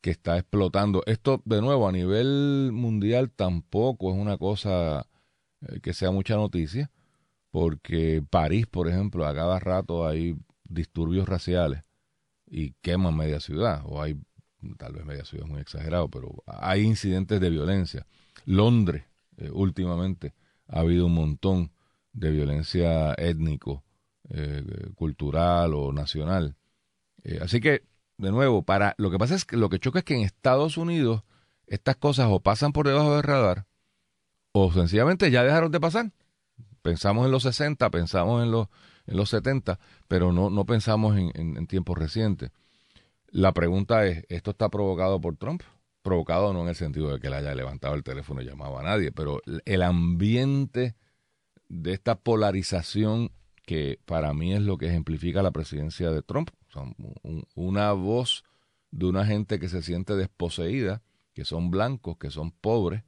que 0.01 0.11
está 0.11 0.37
explotando. 0.37 1.03
Esto, 1.05 1.41
de 1.45 1.61
nuevo, 1.61 1.87
a 1.87 1.91
nivel 1.91 2.71
mundial 2.73 3.31
tampoco 3.31 4.11
es 4.11 4.17
una 4.19 4.37
cosa 4.37 5.07
eh, 5.61 5.79
que 5.81 5.93
sea 5.93 6.11
mucha 6.11 6.35
noticia, 6.35 6.91
porque 7.53 8.25
París, 8.27 8.65
por 8.65 8.87
ejemplo, 8.87 9.27
a 9.27 9.35
cada 9.35 9.59
rato 9.59 10.07
hay 10.07 10.35
disturbios 10.63 11.29
raciales 11.29 11.83
y 12.47 12.71
queman 12.81 13.15
media 13.15 13.39
ciudad, 13.39 13.83
o 13.85 14.01
hay, 14.01 14.19
tal 14.79 14.93
vez 14.93 15.05
media 15.05 15.23
ciudad 15.23 15.45
es 15.45 15.51
muy 15.51 15.61
exagerado, 15.61 16.09
pero 16.09 16.43
hay 16.47 16.81
incidentes 16.81 17.39
de 17.39 17.51
violencia. 17.51 18.07
Londres, 18.45 19.03
eh, 19.37 19.51
últimamente, 19.53 20.33
ha 20.67 20.79
habido 20.79 21.05
un 21.05 21.13
montón 21.13 21.71
de 22.11 22.31
violencia 22.31 23.13
étnico, 23.19 23.83
eh, 24.29 24.63
cultural 24.95 25.75
o 25.75 25.93
nacional. 25.93 26.55
Eh, 27.23 27.37
así 27.39 27.59
que 27.59 27.83
de 28.17 28.31
nuevo, 28.31 28.63
para 28.63 28.95
lo 28.97 29.11
que 29.11 29.19
pasa 29.19 29.35
es 29.35 29.45
que 29.45 29.57
lo 29.57 29.69
que 29.69 29.77
choca 29.77 29.99
es 29.99 30.05
que 30.05 30.15
en 30.15 30.21
Estados 30.21 30.75
Unidos 30.77 31.21
estas 31.67 31.97
cosas 31.97 32.29
o 32.31 32.39
pasan 32.39 32.73
por 32.73 32.87
debajo 32.87 33.13
del 33.13 33.21
radar 33.21 33.67
o 34.53 34.73
sencillamente 34.73 35.29
ya 35.29 35.43
dejaron 35.43 35.71
de 35.71 35.79
pasar. 35.79 36.11
Pensamos 36.83 37.25
en 37.25 37.31
los 37.31 37.41
60, 37.41 37.89
pensamos 37.89 38.43
en 38.43 38.51
los, 38.51 38.67
en 39.07 39.17
los 39.17 39.29
70, 39.29 39.79
pero 40.07 40.31
no, 40.31 40.51
no 40.51 40.65
pensamos 40.65 41.17
en, 41.17 41.31
en 41.33 41.65
tiempos 41.65 41.97
recientes. 41.97 42.51
La 43.29 43.51
pregunta 43.51 44.05
es, 44.05 44.25
¿esto 44.29 44.51
está 44.51 44.69
provocado 44.69 45.19
por 45.19 45.37
Trump? 45.37 45.63
Provocado 46.03 46.53
no 46.53 46.61
en 46.61 46.67
el 46.67 46.75
sentido 46.75 47.11
de 47.11 47.19
que 47.19 47.27
él 47.27 47.33
haya 47.33 47.55
levantado 47.55 47.95
el 47.95 48.03
teléfono 48.03 48.41
y 48.41 48.45
llamado 48.45 48.77
a 48.77 48.83
nadie, 48.83 49.11
pero 49.11 49.41
el 49.65 49.81
ambiente 49.81 50.95
de 51.67 51.93
esta 51.93 52.13
polarización 52.15 53.31
que 53.65 53.99
para 54.05 54.33
mí 54.33 54.53
es 54.53 54.61
lo 54.61 54.77
que 54.77 54.87
ejemplifica 54.87 55.41
la 55.41 55.51
presidencia 55.51 56.11
de 56.11 56.21
Trump. 56.21 56.49
una 57.55 57.93
voz 57.93 58.43
de 58.91 59.05
una 59.05 59.25
gente 59.25 59.59
que 59.59 59.69
se 59.69 59.81
siente 59.81 60.15
desposeída, 60.15 61.01
que 61.33 61.45
son 61.45 61.71
blancos, 61.71 62.17
que 62.17 62.29
son 62.29 62.51
pobres, 62.51 63.03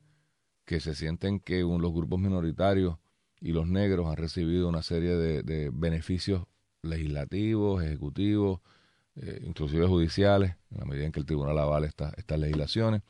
que 0.66 0.80
se 0.80 0.96
sienten 0.96 1.40
que 1.40 1.60
los 1.62 1.94
grupos 1.94 2.20
minoritarios 2.20 2.98
y 3.46 3.52
los 3.52 3.68
negros 3.68 4.08
han 4.08 4.18
recibido 4.18 4.68
una 4.68 4.82
serie 4.82 5.16
de, 5.16 5.70
beneficios 5.72 6.48
legislativos, 6.82 7.84
ejecutivos, 7.84 8.60
eh, 9.18 9.44
inclusive 9.46 9.86
judiciales, 9.86 10.56
en 10.72 10.80
la 10.80 10.86
medida 10.86 11.06
en 11.06 11.12
que 11.12 11.20
el 11.20 11.28
tribunal 11.28 11.60
avala 11.60 11.86
estas 11.86 12.40
legislaciones, 12.40 13.04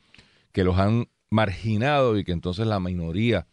que 0.52 0.62
los 0.62 0.78
han 0.78 1.08
marginado 1.30 2.18
y 2.18 2.24
que 2.24 2.32
entonces 2.32 2.66
la 2.66 2.80
minoría 2.80 3.46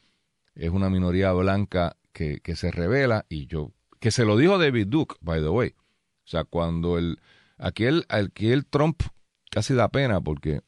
es 0.56 0.72
una 0.72 0.90
minoría 0.90 1.32
blanca 1.32 1.96
que, 2.12 2.42
que 2.42 2.58
se 2.58 2.70
revela 2.70 3.25
y 3.30 3.48
yo 3.48 3.72
que 4.02 4.12
se 4.12 4.25
lo 4.25 4.36
dijo 4.36 4.58
David 4.58 4.88
Duke, 4.88 5.16
by 5.22 5.40
the 5.40 5.48
way. 5.48 5.70
O 5.70 6.28
sea, 6.28 6.44
cuando 6.44 6.98
el, 6.98 7.18
aquí 7.58 7.86
el, 7.86 8.06
aquí 8.10 8.52
el 8.52 8.66
Trump 8.66 9.04
casi 9.50 9.74
da 9.74 9.88
pena 9.88 10.20
porque 10.20 10.60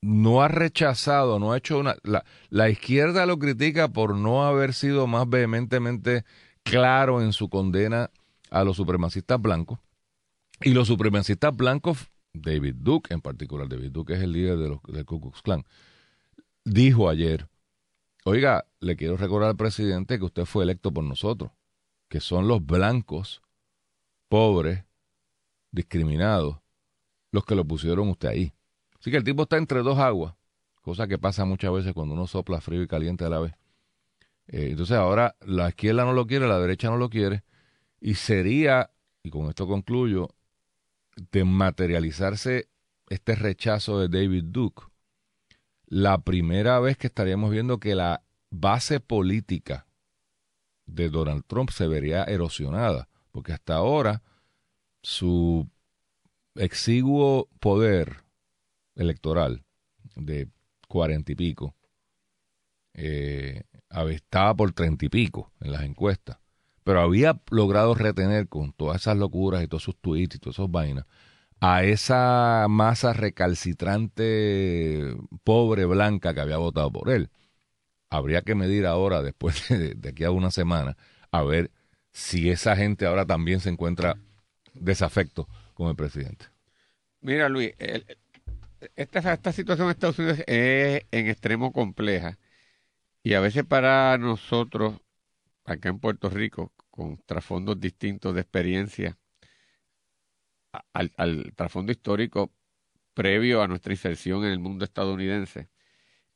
no 0.00 0.42
ha 0.42 0.48
rechazado, 0.48 1.38
no 1.38 1.52
ha 1.52 1.58
hecho 1.58 1.78
una... 1.78 1.96
La, 2.50 2.70
izquierda 2.70 3.26
lo 3.26 3.38
critica 3.38 3.88
por 3.88 4.14
no 4.14 4.44
haber 4.44 4.74
sido 4.74 5.06
más 5.06 5.28
vehementemente 5.28 6.24
claro 6.62 7.22
en 7.22 7.32
su 7.32 7.48
condena 7.48 8.10
a 8.50 8.64
los 8.64 8.76
supremacistas 8.76 9.40
blancos. 9.40 9.78
Y 10.60 10.70
los 10.70 10.88
supremacistas 10.88 11.56
blancos, 11.56 12.10
David 12.32 12.76
Duke 12.78 13.12
en 13.14 13.20
particular, 13.20 13.68
David 13.68 13.92
Duke 13.92 14.14
es 14.14 14.22
el 14.22 14.32
líder 14.32 14.58
de 14.58 14.68
los, 14.68 14.82
del 14.82 15.04
Ku 15.04 15.20
Klux 15.20 15.42
Klan, 15.42 15.64
dijo 16.64 17.08
ayer, 17.08 17.48
oiga, 18.24 18.66
le 18.80 18.96
quiero 18.96 19.16
recordar 19.16 19.50
al 19.50 19.56
presidente 19.56 20.18
que 20.18 20.24
usted 20.24 20.44
fue 20.44 20.64
electo 20.64 20.92
por 20.92 21.04
nosotros 21.04 21.52
que 22.08 22.20
son 22.20 22.48
los 22.48 22.64
blancos, 22.64 23.42
pobres, 24.28 24.84
discriminados, 25.70 26.58
los 27.30 27.44
que 27.44 27.54
lo 27.54 27.64
pusieron 27.64 28.08
usted 28.08 28.28
ahí. 28.28 28.54
Así 29.00 29.10
que 29.10 29.16
el 29.16 29.24
tipo 29.24 29.42
está 29.42 29.56
entre 29.56 29.82
dos 29.82 29.98
aguas, 29.98 30.34
cosa 30.82 31.06
que 31.06 31.18
pasa 31.18 31.44
muchas 31.44 31.72
veces 31.72 31.92
cuando 31.92 32.14
uno 32.14 32.26
sopla 32.26 32.60
frío 32.60 32.82
y 32.82 32.88
caliente 32.88 33.24
a 33.24 33.28
la 33.28 33.38
vez. 33.38 33.54
Eh, 34.48 34.68
entonces 34.70 34.96
ahora 34.96 35.36
la 35.40 35.68
izquierda 35.68 36.04
no 36.04 36.12
lo 36.12 36.26
quiere, 36.26 36.48
la 36.48 36.58
derecha 36.58 36.88
no 36.88 36.96
lo 36.96 37.10
quiere, 37.10 37.44
y 38.00 38.14
sería, 38.14 38.90
y 39.22 39.30
con 39.30 39.48
esto 39.48 39.66
concluyo, 39.66 40.30
de 41.32 41.44
materializarse 41.44 42.68
este 43.08 43.34
rechazo 43.34 44.00
de 44.00 44.08
David 44.08 44.44
Duke, 44.46 44.84
la 45.86 46.18
primera 46.18 46.80
vez 46.80 46.96
que 46.96 47.06
estaríamos 47.06 47.50
viendo 47.50 47.78
que 47.78 47.94
la 47.94 48.22
base 48.50 49.00
política 49.00 49.86
de 50.86 51.08
Donald 51.08 51.44
Trump 51.46 51.70
se 51.70 51.86
vería 51.86 52.24
erosionada, 52.24 53.08
porque 53.30 53.52
hasta 53.52 53.74
ahora 53.74 54.22
su 55.02 55.68
exiguo 56.54 57.48
poder 57.60 58.27
electoral 58.98 59.64
de 60.14 60.48
cuarenta 60.88 61.32
y 61.32 61.34
pico 61.34 61.74
eh, 62.94 63.62
estaba 64.10 64.54
por 64.54 64.72
treinta 64.72 65.06
y 65.06 65.08
pico 65.08 65.52
en 65.60 65.72
las 65.72 65.82
encuestas, 65.82 66.38
pero 66.84 67.00
había 67.00 67.40
logrado 67.50 67.94
retener 67.94 68.48
con 68.48 68.72
todas 68.72 69.02
esas 69.02 69.16
locuras 69.16 69.62
y 69.62 69.68
todos 69.68 69.84
sus 69.84 69.96
tweets 69.98 70.36
y 70.36 70.38
todas 70.38 70.58
esas 70.58 70.70
vainas 70.70 71.06
a 71.60 71.84
esa 71.84 72.66
masa 72.68 73.12
recalcitrante 73.12 75.16
pobre 75.44 75.84
blanca 75.86 76.34
que 76.34 76.40
había 76.40 76.58
votado 76.58 76.90
por 76.92 77.10
él 77.10 77.30
habría 78.10 78.42
que 78.42 78.54
medir 78.54 78.86
ahora, 78.86 79.22
después 79.22 79.68
de, 79.68 80.08
aquí 80.08 80.24
a 80.24 80.30
una 80.30 80.50
semana, 80.50 80.96
a 81.30 81.42
ver 81.42 81.70
si 82.10 82.50
esa 82.50 82.76
gente 82.76 83.06
ahora 83.06 83.26
también 83.26 83.60
se 83.60 83.68
encuentra 83.68 84.18
desafecto 84.74 85.48
con 85.74 85.88
el 85.88 85.96
presidente. 85.96 86.46
Mira, 87.20 87.48
Luis, 87.48 87.74
esta, 88.96 89.32
esta 89.32 89.52
situación 89.52 89.86
en 89.86 89.90
Estados 89.92 90.18
Unidos 90.18 90.38
es 90.46 91.02
en 91.10 91.28
extremo 91.28 91.72
compleja 91.72 92.38
y 93.22 93.34
a 93.34 93.40
veces 93.40 93.64
para 93.64 94.16
nosotros, 94.18 95.00
acá 95.64 95.88
en 95.90 95.98
Puerto 96.00 96.30
Rico, 96.30 96.72
con 96.90 97.18
trasfondos 97.26 97.80
distintos 97.80 98.34
de 98.34 98.40
experiencia, 98.40 99.18
al, 100.92 101.52
trasfondo 101.56 101.92
histórico 101.92 102.52
previo 103.14 103.62
a 103.62 103.68
nuestra 103.68 103.92
inserción 103.92 104.44
en 104.44 104.52
el 104.52 104.58
mundo 104.58 104.84
estadounidense, 104.84 105.68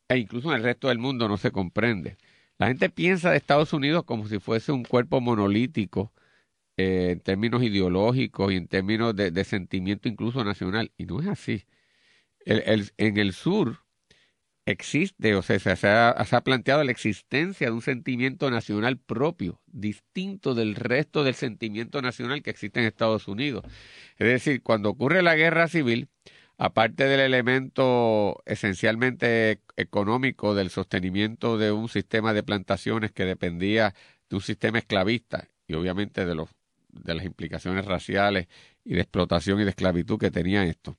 e 0.08 0.18
incluso 0.18 0.50
en 0.50 0.56
el 0.58 0.64
resto 0.64 0.88
del 0.88 0.98
mundo 0.98 1.28
no 1.28 1.36
se 1.36 1.50
comprende. 1.50 2.16
La 2.58 2.68
gente 2.68 2.90
piensa 2.90 3.30
de 3.30 3.38
Estados 3.38 3.72
Unidos 3.72 4.04
como 4.04 4.28
si 4.28 4.38
fuese 4.38 4.72
un 4.72 4.84
cuerpo 4.84 5.20
monolítico 5.20 6.12
eh, 6.76 7.10
en 7.12 7.20
términos 7.20 7.62
ideológicos 7.62 8.52
y 8.52 8.56
en 8.56 8.68
términos 8.68 9.14
de, 9.16 9.44
sentimiento 9.44 10.08
incluso 10.08 10.44
nacional, 10.44 10.92
y 10.96 11.06
no 11.06 11.20
es 11.20 11.28
así. 11.28 11.64
En 12.46 13.18
el 13.18 13.32
sur 13.32 13.82
existe, 14.66 15.34
o 15.34 15.42
sea, 15.42 15.58
se 15.58 15.88
ha, 15.88 16.40
planteado 16.44 16.84
la 16.84 16.92
existencia 16.92 17.66
de 17.66 17.72
un 17.72 17.82
sentimiento 17.82 18.50
nacional 18.50 18.98
propio, 18.98 19.60
distinto 19.66 20.54
del 20.54 20.74
resto 20.76 21.24
del 21.24 21.34
sentimiento 21.34 22.00
nacional 22.02 22.42
que 22.42 22.50
existe 22.50 22.80
en 22.80 22.86
Estados 22.86 23.28
Unidos. 23.28 23.64
Es 24.18 24.28
decir, 24.28 24.62
cuando 24.62 24.90
ocurre 24.90 25.22
la 25.22 25.34
guerra 25.34 25.68
civil, 25.68 26.08
aparte 26.58 27.04
del 27.04 27.20
elemento 27.20 28.42
esencialmente 28.46 29.60
económico 29.76 30.54
del 30.54 30.70
sostenimiento 30.70 31.58
de 31.58 31.72
un 31.72 31.88
sistema 31.88 32.32
de 32.32 32.42
plantaciones 32.42 33.10
que 33.12 33.24
dependía 33.24 33.94
de 34.30 34.36
un 34.36 34.42
sistema 34.42 34.78
esclavista 34.78 35.48
y 35.66 35.74
obviamente 35.74 36.24
de, 36.24 36.34
los, 36.34 36.50
de 36.92 37.14
las 37.14 37.24
implicaciones 37.24 37.84
raciales 37.84 38.46
y 38.84 38.94
de 38.94 39.00
explotación 39.00 39.60
y 39.60 39.64
de 39.64 39.70
esclavitud 39.70 40.18
que 40.18 40.30
tenía 40.30 40.64
esto. 40.64 40.98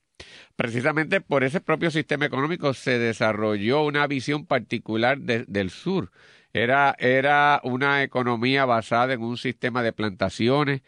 Precisamente 0.56 1.20
por 1.20 1.44
ese 1.44 1.60
propio 1.60 1.90
sistema 1.90 2.26
económico 2.26 2.74
se 2.74 2.98
desarrolló 2.98 3.84
una 3.84 4.06
visión 4.06 4.46
particular 4.46 5.18
del 5.18 5.70
sur. 5.70 6.10
Era, 6.52 6.94
era 6.98 7.60
una 7.64 8.02
economía 8.02 8.64
basada 8.64 9.12
en 9.14 9.22
un 9.22 9.36
sistema 9.36 9.82
de 9.82 9.92
plantaciones, 9.92 10.82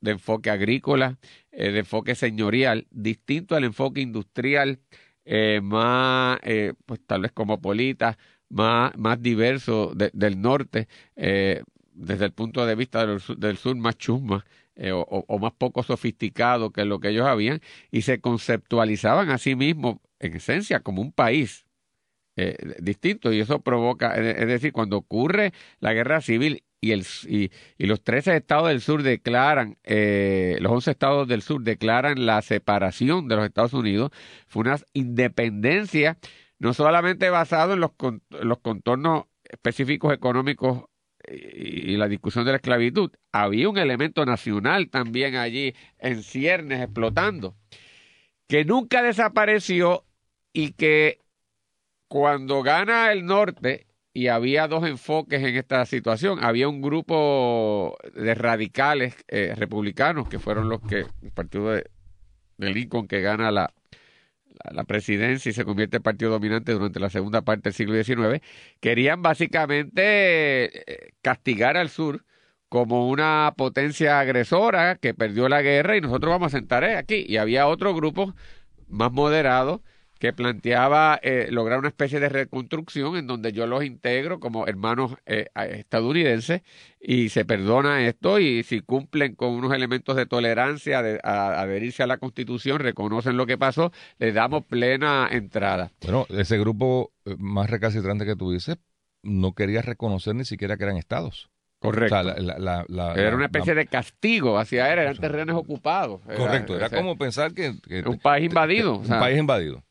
de 0.00 0.10
enfoque 0.12 0.50
agrícola, 0.50 1.18
eh, 1.52 1.70
de 1.70 1.78
enfoque 1.80 2.14
señorial, 2.14 2.86
distinto 2.90 3.56
al 3.56 3.64
enfoque 3.64 4.00
industrial, 4.00 4.80
eh, 5.24 5.60
más, 5.62 6.38
eh, 6.42 6.74
pues 6.84 7.00
tal 7.06 7.22
vez 7.22 7.32
cosmopolita, 7.32 8.18
más, 8.48 8.96
más 8.96 9.20
diverso 9.20 9.92
del 9.94 10.40
norte, 10.40 10.86
desde 11.96 12.26
el 12.26 12.32
punto 12.32 12.66
de 12.66 12.74
vista 12.74 13.06
del, 13.06 13.20
del 13.38 13.56
sur 13.56 13.76
más 13.76 13.96
chusma 13.96 14.44
o, 14.92 15.24
o, 15.26 15.38
más 15.38 15.52
poco 15.54 15.82
sofisticado 15.82 16.70
que 16.70 16.84
lo 16.84 17.00
que 17.00 17.08
ellos 17.08 17.26
habían, 17.26 17.60
y 17.90 18.02
se 18.02 18.20
conceptualizaban 18.20 19.30
a 19.30 19.38
sí 19.38 19.56
mismos, 19.56 19.96
en 20.20 20.36
esencia, 20.36 20.80
como 20.80 21.02
un 21.02 21.12
país. 21.12 21.66
distinto 22.80 23.32
y 23.32 23.40
eso 23.40 23.60
provoca, 23.60 24.14
es 24.14 24.46
decir, 24.46 24.72
cuando 24.72 24.98
ocurre 24.98 25.52
la 25.80 25.94
guerra 25.94 26.20
civil 26.20 26.62
y, 26.80 26.92
el, 26.92 27.06
y, 27.78 27.86
los 27.86 28.02
13 28.02 28.36
estados 28.36 28.68
del 28.68 28.80
sur 28.80 29.02
declaran, 29.02 29.78
eh, 29.84 30.58
los 30.60 30.72
11 30.72 30.90
estados 30.90 31.28
del 31.28 31.42
sur 31.42 31.62
declaran 31.62 32.26
la 32.26 32.42
separación 32.42 33.28
de 33.28 33.36
los 33.36 33.46
Estados 33.46 33.72
Unidos, 33.72 34.10
fue 34.46 34.62
una 34.62 34.78
independencia 34.92 36.18
no 36.58 36.74
solamente 36.74 37.28
basado 37.30 37.74
en 37.74 37.80
los, 37.80 37.90
los 38.30 38.58
contornos 38.58 39.24
específicos 39.44 40.12
económicos 40.12 40.84
y, 41.28 41.96
la 41.96 42.08
discusión 42.08 42.44
de 42.44 42.52
la 42.52 42.56
esclavitud, 42.56 43.10
había 43.32 43.68
un 43.68 43.78
elemento 43.78 44.24
nacional 44.24 44.90
también 44.90 45.36
allí 45.36 45.74
en 45.98 46.22
ciernes 46.22 46.80
explotando, 46.80 47.56
que 48.48 48.64
nunca 48.64 49.02
desapareció 49.02 50.04
y 50.52 50.72
que 50.72 51.20
cuando 52.08 52.62
gana 52.62 53.12
el 53.12 53.26
norte 53.26 53.86
y 54.16 54.28
había 54.28 54.66
dos 54.66 54.86
enfoques 54.86 55.42
en 55.42 55.56
esta 55.56 55.84
situación. 55.84 56.42
Había 56.42 56.68
un 56.68 56.80
grupo 56.80 57.98
de 58.14 58.34
radicales 58.34 59.14
eh, 59.28 59.54
republicanos 59.54 60.26
que 60.26 60.38
fueron 60.38 60.70
los 60.70 60.80
que, 60.80 61.04
el 61.20 61.32
partido 61.32 61.72
de, 61.72 61.84
Lincoln 62.56 63.08
que 63.08 63.20
gana 63.20 63.50
la, 63.50 63.74
la, 64.72 64.84
presidencia 64.84 65.50
y 65.50 65.52
se 65.52 65.64
convierte 65.64 65.98
en 65.98 66.02
partido 66.02 66.30
dominante 66.30 66.72
durante 66.72 67.00
la 67.00 67.10
segunda 67.10 67.42
parte 67.42 67.70
del 67.70 67.74
siglo 67.74 68.02
XIX, 68.02 68.42
querían 68.80 69.22
básicamente 69.22 71.06
eh, 71.06 71.12
castigar 71.22 71.76
al 71.76 71.88
sur 71.88 72.24
como 72.68 73.08
una 73.08 73.54
potencia 73.56 74.20
agresora 74.20 74.96
que 74.96 75.14
perdió 75.14 75.48
la 75.48 75.62
guerra 75.62 75.96
y 75.96 76.00
nosotros 76.00 76.30
vamos 76.30 76.52
a 76.54 76.58
sentar 76.58 76.84
aquí. 76.84 77.24
Y 77.28 77.36
había 77.36 77.66
otro 77.68 77.94
grupo 77.94 78.34
más 78.88 79.12
moderado 79.12 79.82
que 80.18 80.32
planteaba 80.32 81.18
eh, 81.22 81.48
lograr 81.50 81.78
una 81.78 81.88
especie 81.88 82.20
de 82.20 82.28
reconstrucción 82.28 83.16
en 83.16 83.26
donde 83.26 83.52
yo 83.52 83.66
los 83.66 83.84
integro 83.84 84.40
como 84.40 84.66
hermanos 84.66 85.14
eh, 85.26 85.48
estadounidenses 85.54 86.62
y 87.00 87.28
se 87.28 87.44
perdona 87.44 88.06
esto 88.06 88.38
y 88.38 88.62
si 88.62 88.80
cumplen 88.80 89.34
con 89.34 89.50
unos 89.50 89.72
elementos 89.72 90.16
de 90.16 90.26
tolerancia, 90.26 91.02
de 91.02 91.20
adherirse 91.22 92.02
a 92.02 92.06
la 92.06 92.16
constitución, 92.18 92.78
reconocen 92.78 93.36
lo 93.36 93.46
que 93.46 93.58
pasó, 93.58 93.92
les 94.18 94.34
damos 94.34 94.64
plena 94.64 95.28
entrada. 95.30 95.92
Bueno, 96.02 96.26
ese 96.30 96.58
grupo 96.58 97.12
eh, 97.24 97.36
más 97.38 97.68
recalcitrante 97.68 98.24
que 98.24 98.36
tú 98.36 98.50
dices 98.52 98.78
no 99.22 99.52
quería 99.52 99.82
reconocer 99.82 100.34
ni 100.34 100.44
siquiera 100.44 100.76
que 100.76 100.84
eran 100.84 100.96
estados. 100.96 101.50
Correcto. 101.78 102.16
era 102.16 103.36
una 103.36 103.44
especie 103.46 103.74
de 103.74 103.86
castigo 103.86 104.58
hacia 104.58 104.92
él, 104.92 104.98
eran 105.00 105.16
terrenos 105.16 105.56
ocupados. 105.56 106.20
Correcto, 106.36 106.74
era, 106.74 106.88
como 106.88 107.18
pensar 107.18 107.52
que, 107.52 107.74
Un 108.06 108.18
país 108.18 108.46
invadido. 108.46 108.96
un 108.96 109.06
país 109.06 109.38
invadido. 109.38 109.84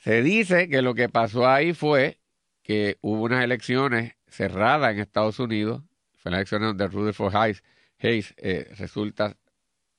Se 0.00 0.22
dice 0.22 0.68
que 0.70 0.80
lo 0.80 0.94
que 0.94 1.10
pasó 1.10 1.46
ahí 1.46 1.74
fue 1.74 2.20
que 2.62 2.96
hubo 3.02 3.22
unas 3.24 3.44
elecciones 3.44 4.14
cerradas 4.28 4.92
en 4.92 5.00
Estados 5.00 5.38
Unidos, 5.38 5.82
fue 6.18 6.30
la 6.30 6.38
elección 6.38 6.62
donde 6.62 6.86
Rutherford 6.88 7.36
Hayes, 7.36 7.62
Hayes 7.98 8.34
eh, 8.38 8.72
resulta 8.78 9.36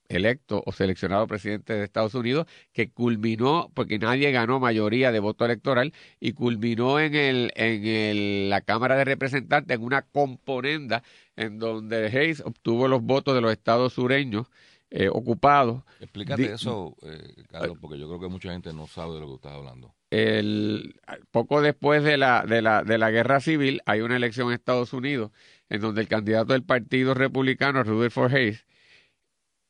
electo 0.09 0.63
o 0.65 0.71
seleccionado 0.71 1.27
presidente 1.27 1.73
de 1.73 1.83
Estados 1.83 2.15
Unidos, 2.15 2.47
que 2.73 2.89
culminó, 2.91 3.71
porque 3.75 3.99
nadie 3.99 4.31
ganó 4.31 4.59
mayoría 4.59 5.11
de 5.11 5.19
voto 5.19 5.45
electoral, 5.45 5.93
y 6.19 6.33
culminó 6.33 6.99
en, 6.99 7.13
el, 7.13 7.51
en 7.55 7.85
el, 7.85 8.49
la 8.49 8.61
Cámara 8.61 8.95
de 8.95 9.05
Representantes 9.05 9.77
en 9.77 9.83
una 9.83 10.01
componenda 10.01 11.03
en 11.35 11.59
donde 11.59 12.07
Hayes 12.07 12.41
obtuvo 12.41 12.87
los 12.87 13.03
votos 13.03 13.35
de 13.35 13.41
los 13.41 13.51
estados 13.51 13.93
sureños 13.93 14.47
eh, 14.91 15.07
ocupados. 15.09 15.83
Explícate 16.01 16.51
eso, 16.51 16.97
eh, 17.01 17.43
Carlos, 17.49 17.77
porque 17.79 17.97
yo 17.97 18.07
creo 18.07 18.19
que 18.19 18.27
mucha 18.27 18.51
gente 18.51 18.73
no 18.73 18.87
sabe 18.87 19.15
de 19.15 19.21
lo 19.21 19.27
que 19.27 19.35
estás 19.35 19.53
hablando. 19.53 19.95
El, 20.09 20.99
poco 21.31 21.61
después 21.61 22.03
de 22.03 22.17
la, 22.17 22.45
de, 22.45 22.61
la, 22.61 22.83
de 22.83 22.97
la 22.97 23.09
guerra 23.09 23.39
civil 23.39 23.81
hay 23.85 24.01
una 24.01 24.17
elección 24.17 24.49
en 24.49 24.55
Estados 24.55 24.91
Unidos 24.91 25.31
en 25.69 25.79
donde 25.79 26.01
el 26.01 26.09
candidato 26.09 26.51
del 26.51 26.63
Partido 26.63 27.13
Republicano, 27.13 27.81
Rutherford 27.83 28.35
Hayes, 28.35 28.65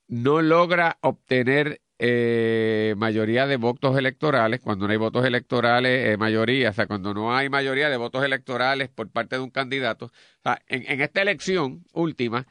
no 0.07 0.41
logra 0.41 0.97
obtener 1.01 1.81
eh, 1.99 2.95
mayoría 2.97 3.45
de 3.45 3.57
votos 3.57 3.95
electorales, 3.95 4.59
cuando 4.59 4.87
no 4.87 4.91
hay 4.91 4.97
votos 4.97 5.23
electorales, 5.23 6.07
eh, 6.07 6.17
mayoría, 6.17 6.71
o 6.71 6.73
sea, 6.73 6.87
cuando 6.87 7.13
no 7.13 7.35
hay 7.35 7.47
mayoría 7.47 7.91
de 7.91 7.97
votos 7.97 8.25
electorales 8.25 8.89
por 8.89 9.11
parte 9.11 9.35
de 9.35 9.43
un 9.43 9.51
candidato. 9.51 10.07
O 10.07 10.41
sea, 10.41 10.63
en, 10.65 10.83
en 10.91 11.01
esta 11.01 11.21
elección 11.21 11.85
última, 11.93 12.47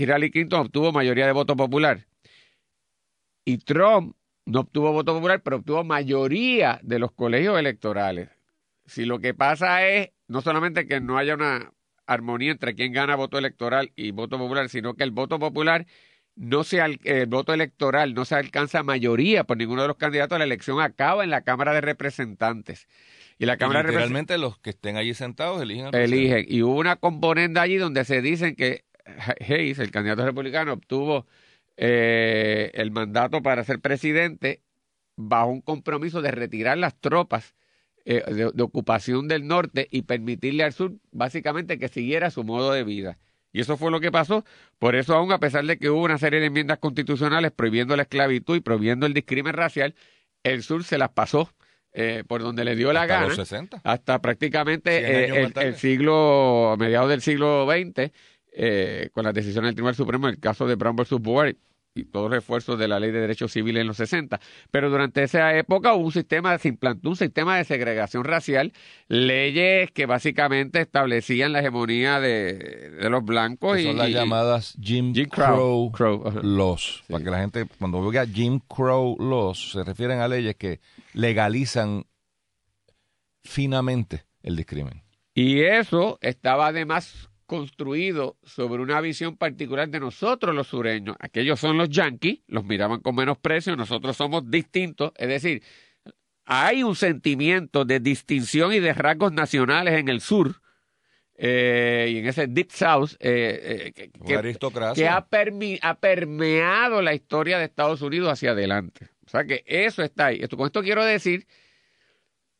Hillary 0.00 0.30
Clinton 0.30 0.60
obtuvo 0.60 0.92
mayoría 0.92 1.26
de 1.26 1.32
voto 1.32 1.56
popular 1.56 2.06
y 3.44 3.58
Trump 3.58 4.16
no 4.46 4.60
obtuvo 4.60 4.92
voto 4.92 5.14
popular, 5.14 5.42
pero 5.42 5.56
obtuvo 5.56 5.84
mayoría 5.84 6.80
de 6.82 6.98
los 6.98 7.12
colegios 7.12 7.58
electorales. 7.58 8.30
Si 8.86 9.04
lo 9.04 9.20
que 9.20 9.34
pasa 9.34 9.86
es 9.86 10.10
no 10.28 10.40
solamente 10.40 10.86
que 10.86 11.00
no 11.00 11.18
haya 11.18 11.34
una 11.34 11.72
armonía 12.06 12.50
entre 12.50 12.74
quien 12.74 12.92
gana 12.92 13.14
voto 13.14 13.38
electoral 13.38 13.92
y 13.94 14.10
voto 14.10 14.38
popular, 14.38 14.68
sino 14.68 14.94
que 14.94 15.04
el 15.04 15.10
voto 15.10 15.38
popular 15.38 15.86
no 16.34 16.64
se 16.64 16.80
el 16.80 17.26
voto 17.26 17.52
electoral 17.52 18.14
no 18.14 18.24
se 18.24 18.34
alcanza 18.34 18.82
mayoría 18.82 19.44
por 19.44 19.58
ninguno 19.58 19.82
de 19.82 19.88
los 19.88 19.96
candidatos, 19.96 20.38
la 20.38 20.44
elección 20.44 20.80
acaba 20.80 21.22
en 21.22 21.30
la 21.30 21.42
Cámara 21.42 21.72
de 21.74 21.82
Representantes. 21.82 22.88
Y 23.38 23.46
la 23.46 23.56
Cámara 23.56 23.82
realmente 23.82 24.38
los 24.38 24.58
que 24.58 24.70
estén 24.70 24.96
allí 24.96 25.14
sentados 25.14 25.62
eligen 25.62 25.86
al 25.86 25.94
Eligen. 25.94 26.46
Y 26.48 26.62
hubo 26.62 26.74
una 26.74 26.96
componente 26.96 27.60
allí 27.60 27.76
donde 27.76 28.04
se 28.04 28.22
dicen 28.22 28.54
que 28.54 28.84
Hayes, 29.40 29.78
el 29.78 29.90
candidato 29.90 30.24
republicano, 30.24 30.72
obtuvo 30.72 31.26
eh, 31.76 32.70
el 32.74 32.90
mandato 32.90 33.42
para 33.42 33.64
ser 33.64 33.80
presidente 33.80 34.62
bajo 35.16 35.50
un 35.50 35.60
compromiso 35.60 36.22
de 36.22 36.30
retirar 36.30 36.78
las 36.78 36.98
tropas 36.98 37.54
eh, 38.04 38.22
de 38.54 38.62
ocupación 38.62 39.28
del 39.28 39.46
norte 39.46 39.86
y 39.90 40.02
permitirle 40.02 40.64
al 40.64 40.72
sur 40.72 40.94
básicamente 41.12 41.78
que 41.78 41.88
siguiera 41.88 42.30
su 42.30 42.44
modo 42.44 42.72
de 42.72 42.84
vida. 42.84 43.18
Y 43.52 43.60
eso 43.60 43.76
fue 43.76 43.90
lo 43.90 44.00
que 44.00 44.12
pasó. 44.12 44.44
Por 44.78 44.94
eso, 44.94 45.14
aún 45.14 45.32
a 45.32 45.38
pesar 45.38 45.64
de 45.64 45.78
que 45.78 45.90
hubo 45.90 46.02
una 46.02 46.18
serie 46.18 46.40
de 46.40 46.46
enmiendas 46.46 46.78
constitucionales 46.78 47.50
prohibiendo 47.50 47.96
la 47.96 48.02
esclavitud 48.02 48.56
y 48.56 48.60
prohibiendo 48.60 49.06
el 49.06 49.14
discrimen 49.14 49.54
racial, 49.54 49.94
el 50.42 50.62
sur 50.62 50.84
se 50.84 50.98
las 50.98 51.10
pasó 51.10 51.50
eh, 51.92 52.22
por 52.26 52.42
donde 52.42 52.64
le 52.64 52.76
dio 52.76 52.92
la 52.92 53.06
gana. 53.06 53.34
Hasta 53.82 54.20
prácticamente 54.20 54.98
eh, 54.98 55.52
el, 55.56 55.74
siglo, 55.76 56.70
a 56.70 56.76
mediados 56.76 57.10
del 57.10 57.20
siglo 57.20 57.66
XX, 57.66 58.12
eh, 58.52 59.10
con 59.12 59.24
las 59.24 59.34
decisiones 59.34 59.68
del 59.68 59.74
Tribunal 59.74 59.94
Supremo, 59.94 60.28
en 60.28 60.34
el 60.34 60.40
caso 60.40 60.66
de 60.66 60.74
Brown 60.74 60.96
versus 60.96 61.20
Board, 61.20 61.56
y 61.94 62.04
todos 62.04 62.30
los 62.30 62.38
esfuerzos 62.38 62.78
de 62.78 62.86
la 62.86 63.00
ley 63.00 63.10
de 63.10 63.20
derechos 63.20 63.52
civiles 63.52 63.80
en 63.80 63.88
los 63.88 63.96
60. 63.96 64.40
Pero 64.70 64.90
durante 64.90 65.22
esa 65.22 65.56
época 65.56 65.94
hubo 65.94 66.04
un 66.04 66.12
sistema, 66.12 66.56
se 66.58 66.68
implantó 66.68 67.08
un 67.08 67.16
sistema 67.16 67.56
de 67.56 67.64
segregación 67.64 68.24
racial, 68.24 68.72
leyes 69.08 69.90
que 69.90 70.06
básicamente 70.06 70.80
establecían 70.80 71.52
la 71.52 71.60
hegemonía 71.60 72.20
de, 72.20 73.08
los 73.10 73.24
blancos. 73.24 73.78
y, 73.78 73.84
son 73.84 73.98
las 73.98 74.10
llamadas 74.10 74.76
Jim, 74.80 75.12
Crow, 75.28 75.92
laws. 76.42 77.02
Para 77.08 77.24
que 77.24 77.30
la 77.30 77.40
gente, 77.40 77.66
cuando 77.78 77.98
oiga 77.98 78.26
Jim 78.26 78.60
Crow 78.60 79.16
laws, 79.18 79.72
se 79.72 79.82
refieren 79.82 80.20
a 80.20 80.28
leyes 80.28 80.54
que 80.56 80.80
legalizan 81.12 82.04
finamente 83.42 84.24
el 84.42 84.56
discrimen. 84.56 85.02
Y 85.34 85.60
eso 85.60 86.18
estaba 86.20 86.68
además 86.68 87.29
construido 87.50 88.36
sobre 88.44 88.80
una 88.80 89.00
visión 89.00 89.36
particular 89.36 89.88
de 89.88 89.98
nosotros 89.98 90.54
los 90.54 90.68
sureños. 90.68 91.16
Aquellos 91.18 91.58
son 91.58 91.78
los 91.78 91.88
yanquis, 91.88 92.42
los 92.46 92.64
miraban 92.64 93.00
con 93.00 93.16
menos 93.16 93.38
precio, 93.38 93.74
nosotros 93.74 94.16
somos 94.16 94.48
distintos, 94.48 95.10
es 95.16 95.26
decir, 95.26 95.64
hay 96.44 96.84
un 96.84 96.94
sentimiento 96.94 97.84
de 97.84 97.98
distinción 97.98 98.72
y 98.72 98.78
de 98.78 98.92
rasgos 98.92 99.32
nacionales 99.32 99.98
en 99.98 100.06
el 100.06 100.20
sur, 100.20 100.62
eh, 101.34 102.10
y 102.12 102.18
en 102.18 102.28
ese 102.28 102.46
Deep 102.46 102.70
South 102.70 103.16
eh, 103.18 103.92
eh, 103.96 104.10
que, 104.24 105.08
ha, 105.08 105.16
ha, 105.16 105.94
permeado 105.96 107.02
la 107.02 107.14
historia 107.14 107.58
de 107.58 107.64
Estados 107.64 108.00
Unidos 108.00 108.30
hacia 108.30 108.52
adelante. 108.52 109.08
O 109.26 109.28
sea 109.28 109.42
que 109.42 109.64
eso 109.66 110.04
está 110.04 110.26
ahí. 110.26 110.38
Esto, 110.40 110.56
con 110.56 110.66
esto 110.66 110.84
quiero 110.84 111.04
decir, 111.04 111.48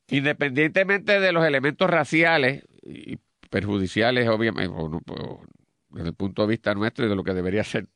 independientemente 0.09 1.21
de 1.21 1.31
los 1.31 1.47
elementos 1.47 1.89
raciales, 1.89 2.65
y 2.83 3.19
perjudiciales, 3.51 4.29
obviamente, 4.29 4.73
desde 5.91 6.09
el 6.09 6.15
punto 6.15 6.43
de 6.43 6.49
vista 6.49 6.75
nuestro 6.75 7.05
y 7.05 7.09
de 7.09 7.17
lo 7.17 7.25
que 7.25 7.35
debería 7.35 7.65
ser, 7.65 7.87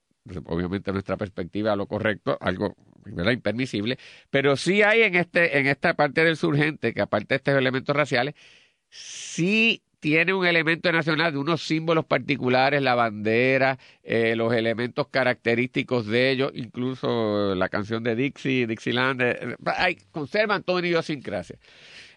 obviamente, 0.47 0.93
nuestra 0.93 1.17
perspectiva, 1.17 1.77
lo 1.77 1.87
correcto, 1.87 2.37
algo 2.41 2.75
¿verdad? 3.05 3.33
impermisible, 3.33 3.99
pero 4.31 4.57
sí 4.57 4.83
hay 4.83 5.03
en, 5.03 5.15
este, 5.15 5.59
en 5.59 5.67
esta 5.67 5.95
parte 5.95 6.25
del 6.25 6.37
surgente, 6.37 6.93
que 6.93 7.01
aparte 7.01 7.35
de 7.35 7.37
estos 7.37 7.55
elementos 7.55 7.95
raciales, 7.95 8.35
sí 8.91 9.83
tiene 10.05 10.35
un 10.35 10.45
elemento 10.45 10.93
nacional 10.93 11.33
de 11.33 11.39
unos 11.39 11.63
símbolos 11.63 12.05
particulares, 12.05 12.83
la 12.83 12.95
bandera, 12.95 13.79
eh, 14.03 14.37
los 14.37 14.53
elementos 14.53 15.09
característicos 15.09 16.07
de 16.07 16.31
ellos, 16.31 16.53
incluso 16.55 17.55
la 17.55 17.71
canción 17.71 18.05
de 18.05 18.15
Dixie, 18.15 18.67
Dixieland, 18.67 19.23
eh, 19.23 19.57
hay, 19.65 19.97
conservan 20.11 20.63
toda 20.63 20.81
una 20.81 20.89
idiosincrasia. 20.89 21.59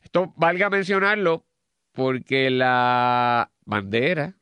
Esto 0.04 0.34
valga 0.36 0.70
mencionarlo 0.70 1.46
porque 1.98 2.52
la 2.52 3.52
bandera, 3.66 4.38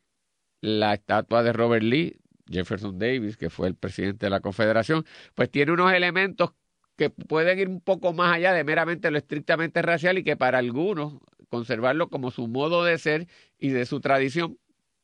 la 0.60 0.94
estatua 0.96 1.42
de 1.42 1.54
Robert 1.54 1.84
Lee, 1.84 2.20
Jefferson 2.50 3.00
Davis, 3.00 3.38
que 3.38 3.50
fue 3.50 3.70
el 3.70 3.76
presidente 3.76 4.26
de 4.26 4.30
la 4.30 4.42
Confederación, 4.42 5.06
pues 5.36 5.50
tiene 5.50 5.72
unos 5.72 5.94
elementos 5.94 6.52
que 6.98 7.10
pueden 7.12 7.58
ir 7.58 7.70
un 7.70 7.80
poco 7.80 8.12
más 8.12 8.36
allá 8.36 8.52
de 8.52 8.66
meramente 8.66 9.10
lo 9.10 9.18
estrictamente 9.18 9.82
racial 9.82 10.18
y 10.18 10.26
que 10.26 10.36
para 10.36 10.58
algunos 10.58 11.14
conservarlo 11.48 12.10
como 12.10 12.30
su 12.30 12.50
modo 12.50 12.84
de 12.84 12.98
ser 12.98 13.26
y 13.58 13.70
de 13.70 13.86
su 13.86 14.02
tradición, 14.02 14.60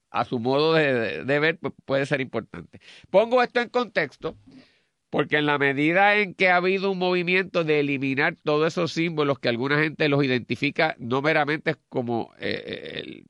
a 0.09 0.25
su 0.25 0.37
modo 0.37 0.73
de, 0.73 1.23
ver, 1.23 1.57
pues 1.57 1.73
puede 1.85 2.05
ser 2.05 2.19
importante. 2.19 2.81
Pongo 3.09 3.41
esto 3.41 3.61
en 3.61 3.69
contexto 3.69 4.35
porque 5.11 5.37
en 5.37 5.45
la 5.45 5.59
medida 5.59 6.15
en 6.15 6.33
que 6.33 6.49
ha 6.49 6.55
habido 6.55 6.89
un 6.89 6.97
movimiento 6.97 7.63
de 7.63 7.81
eliminar 7.81 8.37
todos 8.43 8.73
esos 8.73 8.93
símbolos 8.93 9.37
que 9.37 9.49
alguna 9.49 9.77
gente 9.77 10.09
los 10.09 10.23
identifica 10.23 10.95
no 10.97 11.21
meramente 11.21 11.75
como 11.89 12.33
eh, 12.39 12.63
eh 12.65 13.23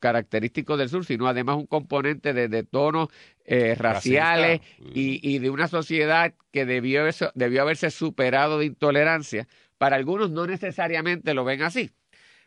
característicos 0.00 0.78
del 0.78 0.88
sur, 0.88 1.04
sino 1.04 1.28
además 1.28 1.56
un 1.56 1.66
componente 1.66 2.32
de, 2.32 2.62
tonos 2.64 3.08
eh, 3.44 3.74
raciales 3.74 4.62
y, 4.94 5.38
de 5.38 5.50
una 5.50 5.68
sociedad 5.68 6.32
que 6.50 6.64
debió, 6.64 7.04
debió 7.34 7.60
haberse 7.60 7.90
superado 7.90 8.58
de 8.58 8.64
intolerancia, 8.64 9.46
para 9.76 9.96
algunos 9.96 10.30
no 10.30 10.46
necesariamente 10.46 11.34
lo 11.34 11.44
ven 11.44 11.62
así. 11.62 11.90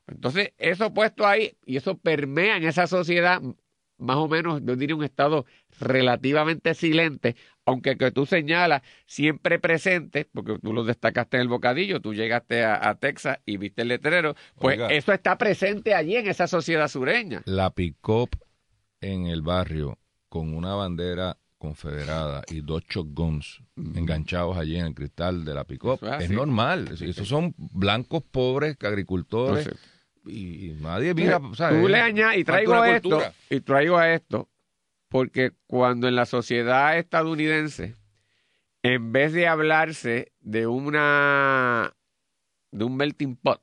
Entonces, 0.08 0.54
eso 0.58 0.96
puesto 0.96 1.28
ahí 1.28 1.56
y 1.64 1.78
eso 1.78 1.96
permea 1.96 2.58
en 2.58 2.64
esa 2.64 2.88
sociedad 2.88 3.40
más 3.98 4.18
o 4.18 4.28
menos, 4.28 4.62
yo 4.64 4.76
diría 4.76 4.96
un 4.96 5.04
estado 5.04 5.46
relativamente 5.80 6.74
silente, 6.74 7.36
aunque 7.66 7.98
que 7.98 8.12
tú 8.12 8.26
señalas 8.26 8.82
siempre 9.06 9.60
presente, 9.60 10.28
porque 10.32 10.58
tú 10.60 10.74
lo 10.74 10.84
destacaste 10.84 11.38
en 11.38 11.42
el 11.42 11.48
bocadillo, 11.48 12.02
tú 12.02 12.14
llegaste 12.14 12.64
a, 12.64 12.94
Texas 12.96 13.40
y 13.46 13.58
viste 13.58 13.82
el 13.82 13.90
letrero, 13.90 14.36
pues 14.60 14.80
eso 14.90 15.14
está 15.14 15.38
presente 15.38 15.94
allí 15.94 16.16
en 16.16 16.28
esa 16.28 16.48
sociedad 16.48 16.88
sureña. 16.88 17.42
La 17.46 17.72
pick 17.72 17.98
en 19.02 19.28
el 19.28 19.42
barrio 19.42 19.98
con 20.30 20.54
una 20.54 20.76
bandera 20.76 21.38
confederada 21.58 22.44
y 22.50 22.62
dos 22.62 22.84
shotguns 22.90 23.62
enganchados 23.96 24.58
allí 24.58 24.78
en 24.78 24.88
el 24.88 24.94
cristal 24.94 25.46
de 25.46 25.54
la 25.54 25.64
pick 25.64 25.84
Eso 25.84 26.18
es 26.20 26.30
normal. 26.30 26.90
Esos 27.00 27.28
son 27.28 27.54
blancos 27.58 28.24
pobres 28.24 28.78
agricultores 28.82 29.70
y 30.26 30.76
nadie 30.80 31.14
mira, 31.14 31.40
¿sabes? 31.56 31.82
Tú 31.82 31.88
le 31.88 32.00
añades, 32.00 32.40
y 32.40 32.44
traigo 32.44 32.84
esto, 32.84 33.10
cultura. 33.10 33.34
y 33.50 33.60
traigo 33.62 33.98
a 33.98 34.14
esto, 34.14 34.50
porque 35.14 35.52
cuando 35.68 36.08
en 36.08 36.16
la 36.16 36.26
sociedad 36.26 36.98
estadounidense, 36.98 37.96
en 38.82 39.12
vez 39.12 39.32
de 39.32 39.48
hablarse 39.48 40.32
de 40.42 40.66
una 40.68 41.94
de 42.72 42.84
un 42.84 42.98
melting 42.98 43.36
pot, 43.36 43.62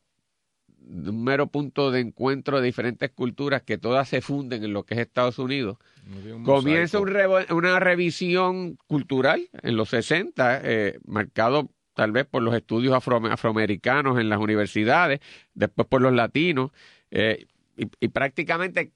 de 0.78 1.10
un 1.10 1.24
mero 1.24 1.48
punto 1.48 1.90
de 1.90 2.00
encuentro 2.00 2.60
de 2.60 2.66
diferentes 2.66 3.10
culturas 3.10 3.62
que 3.62 3.78
todas 3.78 4.08
se 4.08 4.20
funden 4.20 4.62
en 4.64 4.72
lo 4.72 4.84
que 4.84 4.94
es 4.94 5.00
Estados 5.00 5.38
Unidos, 5.40 5.76
Un 6.06 6.44
comienza 6.44 6.98
un 7.00 7.08
una 7.50 7.80
revisión 7.80 8.76
cultural 8.86 9.48
en 9.62 9.76
los 9.76 9.88
60, 9.90 10.60
eh, 10.62 10.98
marcado 11.04 11.70
tal 11.94 12.12
vez 12.12 12.24
por 12.26 12.42
los 12.42 12.54
estudios 12.54 12.94
afro- 12.94 13.26
afroamericanos 13.30 14.18
en 14.20 14.28
las 14.28 14.38
universidades, 14.38 15.20
después 15.54 15.86
por 15.88 16.00
los 16.00 16.12
latinos, 16.12 16.70
eh, 17.10 17.46
y, 17.76 17.88
y 17.98 18.08
prácticamente 18.08 18.92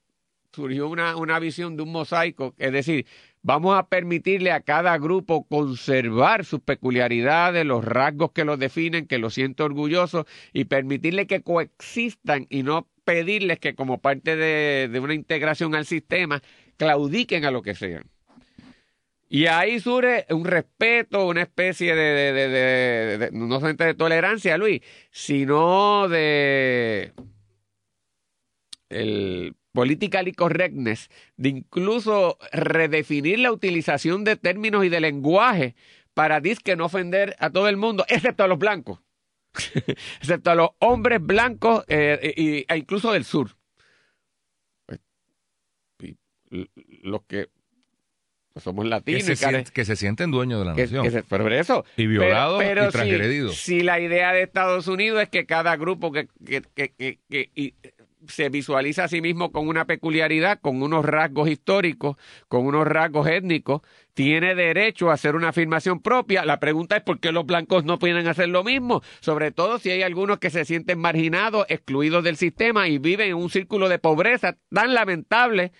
surgió 0.54 0.88
una, 0.88 1.16
una 1.16 1.38
visión 1.38 1.76
de 1.76 1.82
un 1.82 1.92
mosaico, 1.92 2.54
es 2.58 2.72
decir, 2.72 3.06
vamos 3.42 3.76
a 3.78 3.88
permitirle 3.88 4.52
a 4.52 4.60
cada 4.60 4.96
grupo 4.98 5.44
conservar 5.46 6.44
sus 6.44 6.60
peculiaridades, 6.60 7.66
los 7.66 7.84
rasgos 7.84 8.32
que 8.32 8.44
los 8.44 8.58
definen, 8.58 9.06
que 9.06 9.18
los 9.18 9.34
siente 9.34 9.62
orgullosos, 9.62 10.26
y 10.52 10.64
permitirle 10.64 11.26
que 11.26 11.42
coexistan 11.42 12.46
y 12.48 12.62
no 12.62 12.88
pedirles 13.04 13.58
que 13.58 13.74
como 13.74 14.00
parte 14.00 14.36
de, 14.36 14.88
de 14.88 15.00
una 15.00 15.14
integración 15.14 15.74
al 15.74 15.84
sistema 15.84 16.42
claudiquen 16.76 17.44
a 17.44 17.50
lo 17.50 17.60
que 17.62 17.74
sean. 17.74 18.04
Y 19.28 19.46
ahí 19.46 19.80
surge 19.80 20.26
un 20.30 20.44
respeto, 20.44 21.26
una 21.26 21.42
especie 21.42 21.94
de- 21.94 22.32
de- 22.32 23.18
de- 23.18 23.30
no 23.32 23.56
solamente 23.56 23.84
de 23.84 23.94
tolerancia, 23.94 24.56
Luis, 24.56 24.80
sino 25.10 26.08
de 26.08 27.12
el 28.90 29.54
political 29.74 30.32
correctness, 30.36 31.10
de 31.36 31.48
incluso 31.50 32.38
redefinir 32.52 33.40
la 33.40 33.50
utilización 33.52 34.22
de 34.24 34.36
términos 34.36 34.84
y 34.84 34.88
de 34.88 35.00
lenguaje 35.00 35.74
para 36.14 36.40
disque 36.40 36.76
no 36.76 36.84
ofender 36.86 37.34
a 37.40 37.50
todo 37.50 37.68
el 37.68 37.76
mundo, 37.76 38.04
excepto 38.08 38.44
a 38.44 38.48
los 38.48 38.58
blancos, 38.58 39.00
excepto 40.20 40.50
a 40.52 40.54
los 40.54 40.70
hombres 40.78 41.20
blancos 41.20 41.84
eh, 41.88 42.64
e 42.68 42.76
incluso 42.76 43.12
del 43.12 43.24
sur. 43.24 43.50
L- 46.50 46.68
los 47.02 47.22
que 47.24 47.48
somos 48.62 48.84
que 48.84 48.90
latinos 48.90 49.24
se, 49.24 49.64
que 49.72 49.84
se 49.84 49.96
sienten 49.96 50.30
dueños 50.30 50.60
de 50.60 50.66
la 50.66 50.74
nación. 50.74 51.02
que 51.02 51.10
se- 51.10 51.22
pero 51.24 51.48
eso. 51.52 51.84
Y 51.96 52.06
violados 52.06 52.58
pero, 52.60 52.70
y 52.70 52.74
pero 52.74 52.92
transgredidos. 52.92 53.56
Si, 53.56 53.80
la 53.80 53.98
idea 53.98 54.32
de 54.32 54.42
Estados 54.44 54.86
Unidos 54.86 55.20
es 55.22 55.28
que 55.28 55.46
cada 55.46 55.74
grupo 55.76 56.12
que, 56.12 56.28
que, 56.46 56.62
que- 56.74 56.90
que- 56.96 57.18
que- 57.28 57.50
y 57.56 57.74
se 58.28 58.48
visualiza 58.48 59.04
a 59.04 59.08
sí 59.08 59.20
mismo 59.20 59.52
con 59.52 59.68
una 59.68 59.86
peculiaridad, 59.86 60.60
con 60.60 60.82
unos 60.82 61.04
rasgos 61.04 61.48
históricos, 61.48 62.16
con 62.48 62.66
unos 62.66 62.86
rasgos 62.86 63.26
étnicos, 63.26 63.82
tiene 64.14 64.54
derecho 64.54 65.10
a 65.10 65.14
hacer 65.14 65.34
una 65.36 65.48
afirmación 65.48 66.00
propia. 66.00 66.44
La 66.44 66.60
pregunta 66.60 66.96
es 66.96 67.02
por 67.02 67.20
qué 67.20 67.32
los 67.32 67.46
blancos 67.46 67.84
no 67.84 67.98
pueden 67.98 68.26
hacer 68.28 68.48
lo 68.48 68.64
mismo, 68.64 69.02
sobre 69.20 69.52
todo 69.52 69.78
si 69.78 69.90
hay 69.90 70.02
algunos 70.02 70.38
que 70.38 70.50
se 70.50 70.64
sienten 70.64 70.98
marginados, 70.98 71.66
excluidos 71.68 72.24
del 72.24 72.36
sistema 72.36 72.88
y 72.88 72.98
viven 72.98 73.30
en 73.30 73.36
un 73.36 73.50
círculo 73.50 73.88
de 73.88 73.98
pobreza 73.98 74.56
tan 74.72 74.94
lamentable 74.94 75.72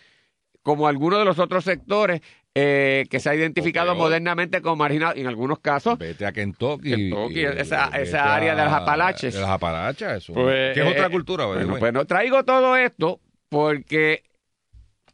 como 0.63 0.89
algunos 0.89 1.19
de 1.19 1.25
los 1.27 1.39
otros 1.39 1.65
sectores 1.65 2.23
eh, 2.57 3.07
que 3.11 3.19
se 3.19 3.29
ha 3.31 3.35
identificado 3.35 3.95
modernamente 3.97 4.63
como 4.63 4.77
marginados, 4.77 5.17
y 5.17 5.23
en 5.23 5.27
algunos 5.27 5.59
casos, 5.59 5.99
Vete 5.99 6.25
a 6.25 6.33
Kentucky. 6.33 6.91
Kentucky, 6.91 7.41
y- 7.41 7.45
esa- 7.45 7.87
área 7.87 8.55
de 8.55 8.63
las 8.65 8.73
Apalaches. 8.73 9.35
De 9.35 9.41
las 9.41 9.51
Apalaches, 9.51 10.09
eso. 10.13 10.33
Pues, 10.35 10.73
que 10.75 10.81
es 10.81 10.87
eh, 10.87 10.91
otra 10.91 11.11
cultura, 11.11 11.47
by 11.47 11.59
the 11.59 11.65
bueno, 11.65 11.79
pues 11.81 11.93
no 11.93 12.05
traigo 12.07 12.45
todo 12.45 12.77
esto 12.77 13.21
porque 13.49 14.23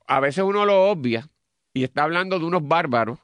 a 0.07 0.21
veces 0.21 0.45
uno 0.45 0.67
lo 0.67 0.91
obvia 0.91 1.29
y 1.73 1.85
está 1.85 2.03
hablando 2.03 2.39
de 2.39 2.45
unos 2.45 2.67
bárbaros, 2.67 3.19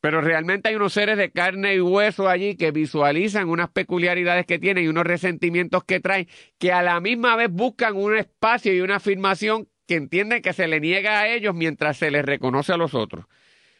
pero 0.00 0.22
realmente 0.22 0.70
hay 0.70 0.76
unos 0.76 0.94
seres 0.94 1.18
de 1.18 1.30
carne 1.30 1.74
y 1.74 1.80
hueso 1.80 2.26
allí 2.28 2.56
que 2.56 2.70
visualizan 2.70 3.50
unas 3.50 3.68
peculiaridades 3.68 4.46
que 4.46 4.58
tienen 4.58 4.84
y 4.84 4.88
unos 4.88 5.04
resentimientos 5.04 5.84
que 5.84 6.00
traen, 6.00 6.26
que 6.58 6.72
a 6.72 6.80
la 6.82 7.00
misma 7.00 7.36
vez 7.36 7.50
buscan 7.50 7.96
un 7.96 8.16
espacio 8.16 8.72
y 8.72 8.80
una 8.80 8.96
afirmación 8.96 9.68
que 9.90 9.96
entienden 9.96 10.40
que 10.40 10.52
se 10.52 10.68
le 10.68 10.78
niega 10.78 11.18
a 11.18 11.26
ellos 11.26 11.52
mientras 11.52 11.96
se 11.96 12.12
les 12.12 12.24
reconoce 12.24 12.72
a 12.72 12.76
los 12.76 12.94
otros. 12.94 13.24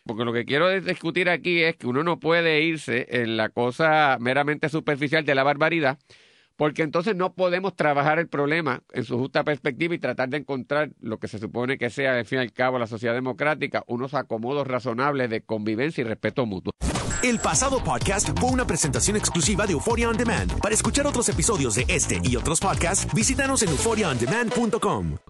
Porque 0.04 0.24
lo 0.24 0.32
que 0.32 0.44
quiero 0.44 0.68
discutir 0.80 1.30
aquí 1.30 1.62
es 1.62 1.76
que 1.76 1.86
uno 1.86 2.02
no 2.02 2.18
puede 2.18 2.62
irse 2.62 3.06
en 3.10 3.36
la 3.36 3.50
cosa 3.50 4.16
meramente 4.18 4.68
superficial 4.68 5.24
de 5.24 5.36
la 5.36 5.44
barbaridad, 5.44 6.00
porque 6.56 6.82
entonces 6.82 7.14
no 7.14 7.34
podemos 7.34 7.76
trabajar 7.76 8.18
el 8.18 8.26
problema 8.26 8.82
en 8.92 9.04
su 9.04 9.18
justa 9.18 9.44
perspectiva 9.44 9.94
y 9.94 10.00
tratar 10.00 10.30
de 10.30 10.38
encontrar 10.38 10.90
lo 10.98 11.20
que 11.20 11.28
se 11.28 11.38
supone 11.38 11.78
que 11.78 11.90
sea, 11.90 12.18
al 12.18 12.26
fin 12.26 12.38
y 12.38 12.42
al 12.42 12.52
cabo, 12.52 12.80
la 12.80 12.88
sociedad 12.88 13.14
democrática, 13.14 13.84
unos 13.86 14.14
acomodos 14.14 14.66
razonables 14.66 15.30
de 15.30 15.42
convivencia 15.42 16.02
y 16.02 16.08
respeto 16.08 16.44
mutuo. 16.44 16.72
El 17.22 17.38
pasado 17.38 17.84
podcast 17.84 18.36
fue 18.36 18.50
una 18.50 18.66
presentación 18.66 19.16
exclusiva 19.16 19.64
de 19.64 19.74
Euphoria 19.74 20.08
On 20.08 20.16
Demand. 20.16 20.58
Para 20.60 20.74
escuchar 20.74 21.06
otros 21.06 21.28
episodios 21.28 21.76
de 21.76 21.84
este 21.86 22.20
y 22.24 22.34
otros 22.34 22.58
podcasts, 22.58 23.06
visítanos 23.14 23.62
en 23.62 23.68
euphoriaondemand.com. 23.68 25.20